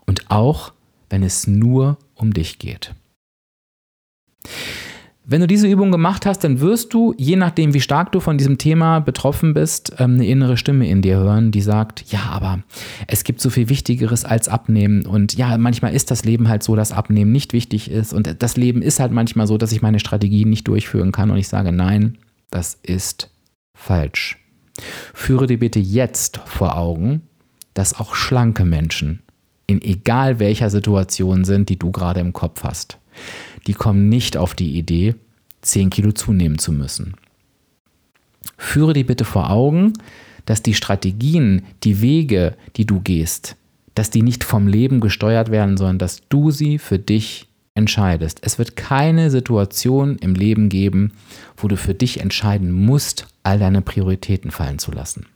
Und 0.06 0.30
auch 0.30 0.72
wenn 1.08 1.22
es 1.22 1.46
nur 1.46 1.98
um 2.14 2.34
dich 2.34 2.58
geht. 2.58 2.94
Wenn 5.26 5.40
du 5.40 5.46
diese 5.46 5.66
Übung 5.66 5.90
gemacht 5.90 6.26
hast, 6.26 6.44
dann 6.44 6.60
wirst 6.60 6.92
du, 6.92 7.14
je 7.16 7.36
nachdem, 7.36 7.72
wie 7.72 7.80
stark 7.80 8.12
du 8.12 8.20
von 8.20 8.36
diesem 8.36 8.58
Thema 8.58 8.98
betroffen 8.98 9.54
bist, 9.54 9.94
ähm, 9.98 10.14
eine 10.14 10.26
innere 10.26 10.58
Stimme 10.58 10.86
in 10.86 11.00
dir 11.00 11.16
hören, 11.16 11.50
die 11.50 11.62
sagt, 11.62 12.12
ja, 12.12 12.24
aber 12.24 12.62
es 13.06 13.24
gibt 13.24 13.40
so 13.40 13.48
viel 13.48 13.70
Wichtigeres 13.70 14.26
als 14.26 14.50
Abnehmen. 14.50 15.06
Und 15.06 15.34
ja, 15.34 15.56
manchmal 15.56 15.94
ist 15.94 16.10
das 16.10 16.26
Leben 16.26 16.48
halt 16.48 16.62
so, 16.62 16.76
dass 16.76 16.92
Abnehmen 16.92 17.32
nicht 17.32 17.54
wichtig 17.54 17.90
ist. 17.90 18.12
Und 18.12 18.42
das 18.42 18.58
Leben 18.58 18.82
ist 18.82 19.00
halt 19.00 19.12
manchmal 19.12 19.46
so, 19.46 19.56
dass 19.56 19.72
ich 19.72 19.80
meine 19.80 19.98
Strategien 19.98 20.50
nicht 20.50 20.68
durchführen 20.68 21.10
kann. 21.10 21.30
Und 21.30 21.38
ich 21.38 21.48
sage, 21.48 21.72
nein, 21.72 22.18
das 22.50 22.78
ist 22.82 23.30
falsch. 23.74 24.36
Führe 25.14 25.46
dir 25.46 25.58
bitte 25.58 25.80
jetzt 25.80 26.36
vor 26.44 26.76
Augen, 26.76 27.22
dass 27.72 27.98
auch 27.98 28.14
schlanke 28.14 28.66
Menschen 28.66 29.22
in 29.66 29.80
egal 29.80 30.38
welcher 30.38 30.68
Situation 30.68 31.46
sind, 31.46 31.70
die 31.70 31.78
du 31.78 31.92
gerade 31.92 32.20
im 32.20 32.34
Kopf 32.34 32.62
hast 32.62 32.98
die 33.66 33.74
kommen 33.74 34.08
nicht 34.08 34.36
auf 34.36 34.54
die 34.54 34.76
Idee, 34.76 35.14
10 35.62 35.90
Kilo 35.90 36.12
zunehmen 36.12 36.58
zu 36.58 36.72
müssen. 36.72 37.14
Führe 38.56 38.92
dir 38.92 39.06
bitte 39.06 39.24
vor 39.24 39.50
Augen, 39.50 39.94
dass 40.46 40.62
die 40.62 40.74
Strategien, 40.74 41.62
die 41.82 42.00
Wege, 42.00 42.54
die 42.76 42.86
du 42.86 43.00
gehst, 43.00 43.56
dass 43.94 44.10
die 44.10 44.22
nicht 44.22 44.44
vom 44.44 44.66
Leben 44.66 45.00
gesteuert 45.00 45.50
werden, 45.50 45.76
sondern 45.76 45.98
dass 45.98 46.22
du 46.28 46.50
sie 46.50 46.78
für 46.78 46.98
dich 46.98 47.48
entscheidest. 47.74 48.38
Es 48.42 48.58
wird 48.58 48.76
keine 48.76 49.30
Situation 49.30 50.16
im 50.18 50.34
Leben 50.34 50.68
geben, 50.68 51.12
wo 51.56 51.68
du 51.68 51.76
für 51.76 51.94
dich 51.94 52.20
entscheiden 52.20 52.70
musst, 52.70 53.26
all 53.42 53.58
deine 53.58 53.82
Prioritäten 53.82 54.50
fallen 54.50 54.78
zu 54.78 54.92
lassen. 54.92 55.26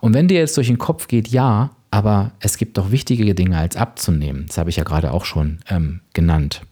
Und 0.00 0.14
wenn 0.14 0.28
dir 0.28 0.38
jetzt 0.38 0.56
durch 0.56 0.68
den 0.68 0.78
Kopf 0.78 1.08
geht, 1.08 1.28
ja, 1.28 1.70
aber 1.90 2.32
es 2.40 2.56
gibt 2.56 2.78
doch 2.78 2.90
wichtige 2.90 3.34
Dinge 3.34 3.58
als 3.58 3.76
abzunehmen, 3.76 4.44
das 4.46 4.58
habe 4.58 4.70
ich 4.70 4.76
ja 4.76 4.84
gerade 4.84 5.12
auch 5.12 5.24
schon 5.24 5.58
ähm, 5.68 6.00
genannt, 6.14 6.62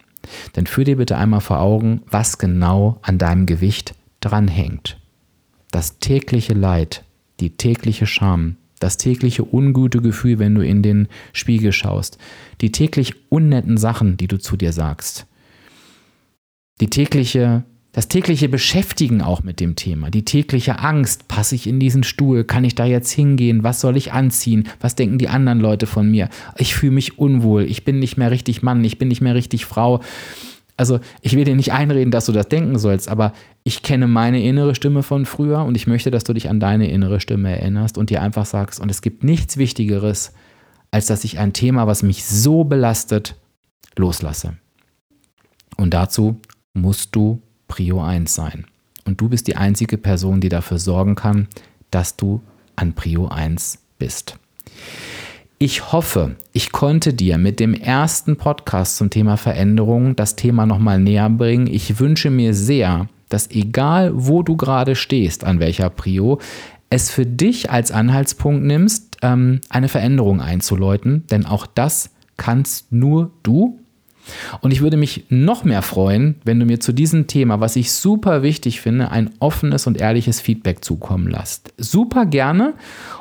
dann 0.53 0.67
führ 0.67 0.85
dir 0.85 0.97
bitte 0.97 1.17
einmal 1.17 1.41
vor 1.41 1.61
Augen, 1.61 2.03
was 2.07 2.39
genau 2.39 2.99
an 3.03 3.19
deinem 3.19 3.47
Gewicht 3.47 3.95
dranhängt. 4.21 4.99
Das 5.71 5.99
tägliche 5.99 6.55
Leid, 6.55 7.05
die 7.41 7.51
tägliche 7.51 8.07
Scham, 8.07 8.57
das 8.81 8.97
tägliche 8.97 9.45
ungute 9.45 10.01
Gefühl, 10.01 10.39
wenn 10.39 10.55
du 10.55 10.65
in 10.65 10.83
den 10.83 11.09
Spiegel 11.33 11.73
schaust, 11.73 12.19
die 12.61 12.73
täglich 12.73 13.15
unnetten 13.31 13.77
Sachen, 13.77 14.17
die 14.17 14.29
du 14.29 14.39
zu 14.39 14.57
dir 14.57 14.73
sagst, 14.73 15.27
die 16.81 16.91
tägliche 16.91 17.65
das 17.99 18.07
tägliche 18.07 18.49
Beschäftigen 18.49 19.23
auch 19.23 19.43
mit 19.43 19.59
dem 19.59 19.75
Thema, 19.75 20.09
die 20.09 20.25
tägliche 20.25 20.79
Angst, 20.79 21.27
passe 21.27 21.57
ich 21.57 21.67
in 21.67 21.81
diesen 21.81 22.05
Stuhl, 22.05 22.45
kann 22.45 22.63
ich 22.63 22.77
da 22.77 22.85
jetzt 22.85 23.11
hingehen, 23.11 23.65
was 23.65 23.81
soll 23.81 23.97
ich 23.97 24.13
anziehen, 24.13 24.69
was 24.81 24.95
denken 24.95 25.19
die 25.19 25.27
anderen 25.27 25.59
Leute 25.59 25.89
von 25.89 26.09
mir, 26.09 26.29
ich 26.59 26.77
fühle 26.77 26.93
mich 26.93 27.19
unwohl, 27.19 27.65
ich 27.65 27.85
bin 27.85 27.99
nicht 27.99 28.17
mehr 28.17 28.31
richtig 28.31 28.63
Mann, 28.63 28.85
ich 28.85 28.99
bin 28.99 29.09
nicht 29.09 29.21
mehr 29.21 29.35
richtig 29.35 29.67
Frau. 29.67 30.01
Also 30.77 31.01
ich 31.23 31.35
will 31.35 31.43
dir 31.43 31.57
nicht 31.57 31.73
einreden, 31.73 32.13
dass 32.13 32.27
du 32.27 32.31
das 32.31 32.49
denken 32.49 32.79
sollst, 32.79 33.09
aber 33.09 33.33
ich 33.65 33.83
kenne 33.83 34.07
meine 34.07 34.45
innere 34.45 34.77
Stimme 34.77 35.03
von 35.03 35.27
früher 35.27 35.65
und 35.65 35.75
ich 35.75 35.89
möchte, 35.89 36.13
dass 36.13 36.23
du 36.23 36.35
dich 36.35 36.49
an 36.49 36.61
deine 36.61 36.89
innere 36.89 37.19
Stimme 37.19 37.51
erinnerst 37.51 37.99
und 37.99 38.11
dir 38.11 38.23
einfach 38.23 38.47
sagst, 38.47 38.79
und 38.79 38.93
es 38.93 39.03
gibt 39.03 39.25
nichts 39.25 39.57
Wichtigeres, 39.57 40.35
als 40.93 41.07
dass 41.07 41.25
ich 41.25 41.41
ein 41.41 41.53
Thema, 41.53 41.89
was 41.89 42.05
mich 42.05 42.25
so 42.25 42.63
belastet, 42.63 43.35
loslasse. 43.97 44.57
Und 45.77 45.95
dazu 45.95 46.41
musst 46.75 47.17
du 47.17 47.43
Prio 47.69 48.03
1 48.03 48.35
sein. 48.35 48.65
Und 49.05 49.21
du 49.21 49.29
bist 49.29 49.47
die 49.47 49.57
einzige 49.57 49.97
Person, 49.97 50.41
die 50.41 50.49
dafür 50.49 50.79
sorgen 50.79 51.15
kann, 51.15 51.49
dass 51.91 52.17
du 52.17 52.43
an 52.77 52.95
Prio 52.95 53.29
1 53.29 53.79
bist. 53.99 54.39
Ich 55.61 55.93
hoffe, 55.93 56.37
ich 56.53 56.71
konnte 56.71 57.13
dir 57.13 57.37
mit 57.37 57.59
dem 57.59 57.75
ersten 57.75 58.37
Podcast 58.37 58.97
zum 58.97 59.11
Thema 59.11 59.37
Veränderung 59.37 60.15
das 60.15 60.37
Thema 60.37 60.67
nochmal 60.67 61.01
näher 61.01 61.29
bringen. 61.31 61.67
Ich 61.67 61.99
wünsche 61.99 62.31
mir 62.31 62.55
sehr, 62.55 63.09
dass 63.29 63.51
egal 63.51 64.13
wo 64.15 64.43
du 64.43 64.57
gerade 64.57 64.95
stehst, 64.95 65.45
an 65.45 65.59
welcher 65.59 65.91
Prio, 65.91 66.39
es 66.91 67.11
für 67.11 67.27
dich 67.27 67.71
als 67.71 67.91
Anhaltspunkt 67.91 68.65
nimmst, 68.65 69.17
ähm, 69.23 69.61
eine 69.69 69.89
Veränderung 69.89 70.41
einzuläuten, 70.41 71.27
denn 71.27 71.45
auch 71.45 71.67
das 71.67 72.11
kannst 72.37 72.93
nur 72.93 73.33
du 73.43 73.81
und 74.61 74.73
ich 74.73 74.81
würde 74.81 74.97
mich 74.97 75.25
noch 75.29 75.65
mehr 75.65 75.83
freuen, 75.83 76.37
wenn 76.45 76.61
du 76.61 76.67
mir 76.67 76.81
zu 76.81 76.93
diesem 76.93 77.27
Thema, 77.27 77.61
was 77.61 77.77
ich 77.77 77.93
super 77.93 78.43
wichtig 78.43 78.81
finde, 78.81 79.11
ein 79.11 79.31
offenes 79.41 79.87
und 79.87 80.01
ehrliches 80.01 80.41
Feedback 80.41 80.85
zukommen 80.85 81.29
lässt. 81.29 81.73
Super 81.77 82.27
gerne 82.27 82.75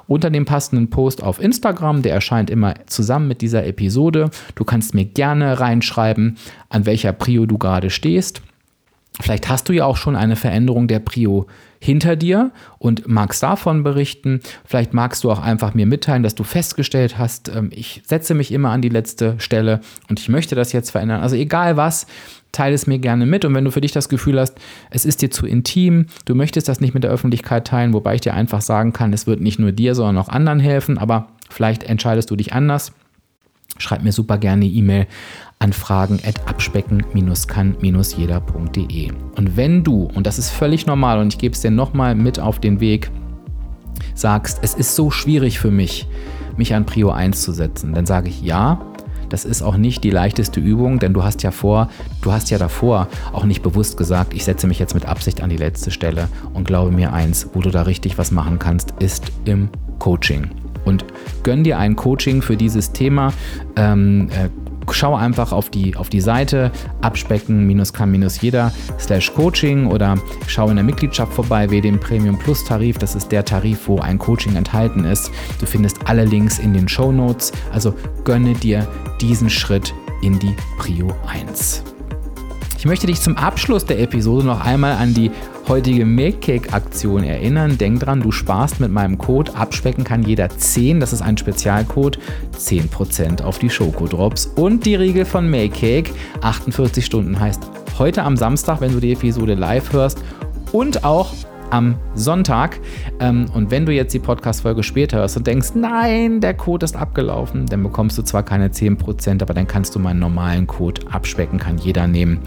unter 0.08 0.30
dem 0.30 0.46
passenden 0.46 0.90
Post 0.90 1.22
auf 1.24 1.42
Instagram, 1.42 2.02
der 2.02 2.14
erscheint 2.14 2.50
immer 2.50 2.76
zusammen 2.88 3.28
mit 3.28 3.42
dieser 3.42 3.66
Episode. 3.66 4.30
Du 4.56 4.64
kannst 4.64 4.94
mir 4.94 5.06
gerne 5.06 5.60
reinschreiben, 5.60 6.38
an 6.70 6.86
welcher 6.86 7.14
Prio 7.14 7.46
du 7.46 7.58
gerade 7.58 7.90
stehst. 7.90 8.42
Vielleicht 9.20 9.50
hast 9.50 9.68
du 9.68 9.74
ja 9.74 9.86
auch 9.86 9.98
schon 9.98 10.16
eine 10.16 10.36
Veränderung 10.36 10.88
der 10.88 11.00
Prio 11.00 11.48
hinter 11.80 12.16
dir 12.16 12.52
und 12.78 13.08
magst 13.08 13.42
davon 13.44 13.84
berichten. 13.84 14.42
Vielleicht 14.66 14.94
magst 14.94 15.24
du 15.24 15.32
auch 15.32 15.40
einfach 15.42 15.74
mir 15.74 15.86
mitteilen, 15.86 16.24
dass 16.24 16.36
du 16.36 16.44
festgestellt 16.44 17.18
hast, 17.18 17.50
ähm, 17.50 17.70
ich 17.72 18.02
setze 18.06 18.34
mich 18.34 18.52
immer 18.52 18.70
an 18.70 18.82
die 18.82 18.90
letzte 18.90 19.36
Stelle 19.40 19.82
und 20.10 20.20
ich 20.20 20.30
möchte 20.30 20.56
das 20.56 20.72
jetzt 20.72 20.92
verändern. 20.92 21.22
Also 21.22 21.36
egal 21.36 21.78
was, 21.78 22.08
teile 22.52 22.76
es 22.76 22.88
mir 22.88 23.00
gerne 23.00 23.26
mit. 23.26 23.46
Und 23.46 23.54
wenn 23.56 23.66
du 23.66 23.72
für 23.72 23.82
dich 23.82 23.92
das 23.92 24.10
Gefühl 24.10 24.40
hast, 24.40 24.56
es 24.90 25.06
ist 25.06 25.22
dir 25.22 25.32
zu 25.32 25.46
intim, 25.46 26.08
du 26.26 26.36
möchtest 26.36 26.68
das 26.68 26.80
nicht 26.80 26.94
mit 26.94 27.04
der 27.04 27.12
Öffentlichkeit 27.12 27.68
teilen, 27.68 27.94
wobei 27.94 28.16
ich 28.16 28.22
dir 28.22 28.34
einfach 28.34 28.62
sagen 28.62 28.94
kann, 28.94 29.14
es 29.14 29.28
wird 29.28 29.42
nicht 29.42 29.60
nur 29.60 29.72
dir, 29.72 29.96
sondern 29.96 30.18
auch 30.18 30.30
anderen 30.30 30.60
helfen, 30.60 30.98
aber 30.98 31.28
vielleicht 31.50 31.84
entscheidest 31.84 32.30
du 32.30 32.36
dich 32.36 32.54
anders. 32.54 32.94
Schreib 33.78 34.04
mir 34.04 34.12
super 34.12 34.38
gerne 34.38 34.66
E-Mail 34.66 35.08
an 35.60 35.74
fragen 35.74 36.20
at 36.26 36.48
abspecken-kann-jeder.de. 36.48 39.12
Und 39.36 39.58
wenn 39.58 39.84
du, 39.84 40.08
und 40.14 40.28
das 40.28 40.40
ist 40.40 40.52
völlig 40.52 40.86
normal 40.86 41.20
und 41.20 41.34
ich 41.34 41.40
gebe 41.40 41.54
es 41.54 41.60
dir 41.62 41.72
nochmal 41.72 42.16
mit 42.16 42.40
auf 42.40 42.60
den 42.60 42.80
Weg, 42.80 43.12
sagst, 44.14 44.60
es 44.62 44.74
ist 44.74 44.96
so 44.96 45.12
schwierig 45.12 45.60
für 45.60 45.72
mich, 45.72 46.08
mich 46.58 46.74
an 46.74 46.86
Prio 46.86 47.12
1 47.12 47.42
zu 47.42 47.52
setzen, 47.52 47.94
dann 47.94 48.06
sage 48.06 48.30
ich 48.30 48.42
ja, 48.42 48.80
das 49.30 49.46
ist 49.46 49.62
auch 49.62 49.78
nicht 49.78 50.04
die 50.04 50.10
leichteste 50.10 50.60
Übung, 50.60 51.00
denn 51.00 51.14
du 51.14 51.24
hast 51.24 51.44
ja 51.44 51.52
vor, 51.52 51.90
du 52.22 52.32
hast 52.32 52.50
ja 52.50 52.58
davor 52.58 53.08
auch 53.34 53.44
nicht 53.44 53.62
bewusst 53.62 53.98
gesagt, 53.98 54.34
ich 54.34 54.46
setze 54.46 54.68
mich 54.68 54.80
jetzt 54.80 54.94
mit 54.94 55.06
Absicht 55.06 55.42
an 55.42 55.50
die 55.50 55.58
letzte 55.58 55.92
Stelle 55.92 56.30
und 56.54 56.66
glaube 56.66 56.92
mir 56.92 57.14
eins, 57.14 57.50
wo 57.54 57.62
du 57.62 57.70
da 57.70 57.84
richtig 57.84 58.18
was 58.18 58.32
machen 58.32 58.60
kannst, 58.60 58.94
ist 59.00 59.32
im 59.46 59.70
Coaching. 60.00 60.50
Und 60.88 61.06
gönn 61.44 61.64
dir 61.64 61.78
ein 61.78 61.96
Coaching 61.96 62.42
für 62.42 62.58
dieses 62.58 62.92
Thema. 62.92 63.34
Ähm, 63.76 64.30
äh, 64.32 64.50
schau 64.92 65.16
einfach 65.16 65.52
auf 65.52 65.70
die, 65.70 65.96
auf 65.96 66.10
die 66.10 66.22
Seite 66.22 66.72
abspecken-kann-jeder 67.02 68.72
slash 69.00 69.34
Coaching 69.34 69.88
oder 69.88 70.18
schau 70.48 70.70
in 70.70 70.76
der 70.76 70.86
Mitgliedschaft 70.86 71.34
vorbei, 71.34 71.70
wähle 71.70 71.84
den 71.84 72.00
Premium 72.00 72.38
Plus 72.38 72.64
Tarif. 72.64 72.98
Das 72.98 73.16
ist 73.16 73.32
der 73.32 73.44
Tarif, 73.46 73.88
wo 73.88 74.00
ein 74.00 74.18
Coaching 74.18 74.56
enthalten 74.56 75.06
ist. 75.06 75.32
Du 75.60 75.66
findest 75.66 75.98
alle 76.08 76.26
Links 76.26 76.60
in 76.60 76.74
den 76.74 76.88
Show 76.88 77.12
Notes. 77.12 77.52
Also 77.72 77.94
gönne 78.24 78.54
dir 78.54 78.88
diesen 79.22 79.50
Schritt 79.50 79.94
in 80.22 80.40
die 80.40 80.56
Prio 80.78 81.14
1. 81.28 81.97
Ich 82.78 82.86
möchte 82.86 83.08
dich 83.08 83.20
zum 83.20 83.36
Abschluss 83.38 83.86
der 83.86 84.00
Episode 84.00 84.46
noch 84.46 84.64
einmal 84.64 84.94
an 84.94 85.16
die 85.16 85.32
heutige 85.68 86.06
Milkcake-Aktion 86.06 87.24
erinnern. 87.24 87.80
Denk 87.80 88.02
dran, 88.02 88.22
du 88.22 88.32
sparst 88.32 88.80
mit 88.80 88.92
meinem 88.92 89.18
Code 89.18 89.56
Abspecken 89.56 90.04
kann 90.04 90.22
jeder 90.22 90.48
10, 90.48 91.00
das 91.00 91.12
ist 91.12 91.24
ein 91.24 91.38
Spezialcode, 91.38 92.20
10% 92.56 93.42
auf 93.42 93.58
die 93.58 93.72
Schokodrops 93.72 94.46
und 94.56 94.86
die 94.86 94.94
Riegel 94.94 95.26
von 95.26 95.50
Milkcake. 95.50 96.12
48 96.42 97.04
Stunden 97.04 97.40
heißt 97.40 97.64
heute 97.98 98.22
am 98.22 98.38
Samstag, 98.38 98.80
wenn 98.80 98.94
du 98.94 99.00
die 99.00 99.14
Episode 99.14 99.56
live 99.56 99.92
hörst 99.92 100.24
und 100.72 101.04
auch 101.04 101.34
am 101.72 101.96
Sonntag. 102.16 102.80
Ähm, 103.20 103.46
und 103.54 103.72
wenn 103.72 103.86
du 103.86 103.92
jetzt 103.92 104.14
die 104.14 104.20
Podcast-Folge 104.20 104.84
später 104.84 105.18
hörst 105.18 105.38
und 105.38 105.48
denkst, 105.48 105.70
nein, 105.76 106.42
der 106.42 106.54
Code 106.54 106.84
ist 106.84 106.96
abgelaufen, 106.96 107.66
dann 107.66 107.84
bekommst 107.84 108.18
du 108.18 108.22
zwar 108.22 108.44
keine 108.44 108.70
10%, 108.70 109.42
aber 109.42 109.54
dann 109.54 109.68
kannst 109.68 109.96
du 109.96 110.00
meinen 110.00 110.20
normalen 110.20 110.68
Code 110.68 111.02
abspecken, 111.12 111.60
kann 111.60 111.78
jeder 111.78 112.08
nehmen 112.08 112.40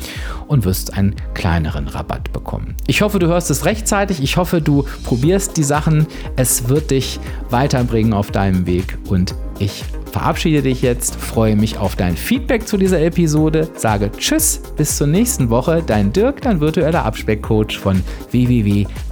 und 0.47 0.65
wirst 0.65 0.97
einen 0.97 1.17
kleineren 1.35 1.89
Rabatt 1.89 2.33
bekommen. 2.33 2.77
Ich 2.87 3.03
hoffe, 3.03 3.19
du 3.19 3.27
hörst 3.27 3.51
es 3.51 3.65
rechtzeitig. 3.65 4.23
Ich 4.23 4.37
hoffe, 4.37 4.61
du 4.61 4.85
probierst 5.05 5.57
die 5.57 5.63
Sachen. 5.63 6.07
Es 6.37 6.69
wird 6.69 6.91
dich 6.91 7.21
weiterbringen 7.51 8.13
auf 8.13 8.31
deinem 8.31 8.67
Weg 8.67 8.99
und 9.09 9.35
ich 9.59 9.85
verabschiede 10.11 10.63
dich 10.63 10.83
jetzt, 10.83 11.17
freue 11.17 11.57
mich 11.57 11.79
auf 11.79 11.97
dein 11.97 12.17
Feedback 12.17 12.67
zu 12.67 12.77
dieser 12.77 13.01
Episode, 13.01 13.69
sage 13.77 14.11
Tschüss, 14.17 14.61
bis 14.77 14.97
zur 14.97 15.07
nächsten 15.07 15.51
Woche. 15.51 15.83
Dein 15.87 16.13
Dirk, 16.13 16.43
dein 16.43 16.61
virtueller 16.61 17.05
Abspeckcoach 17.05 17.79
von 17.79 18.03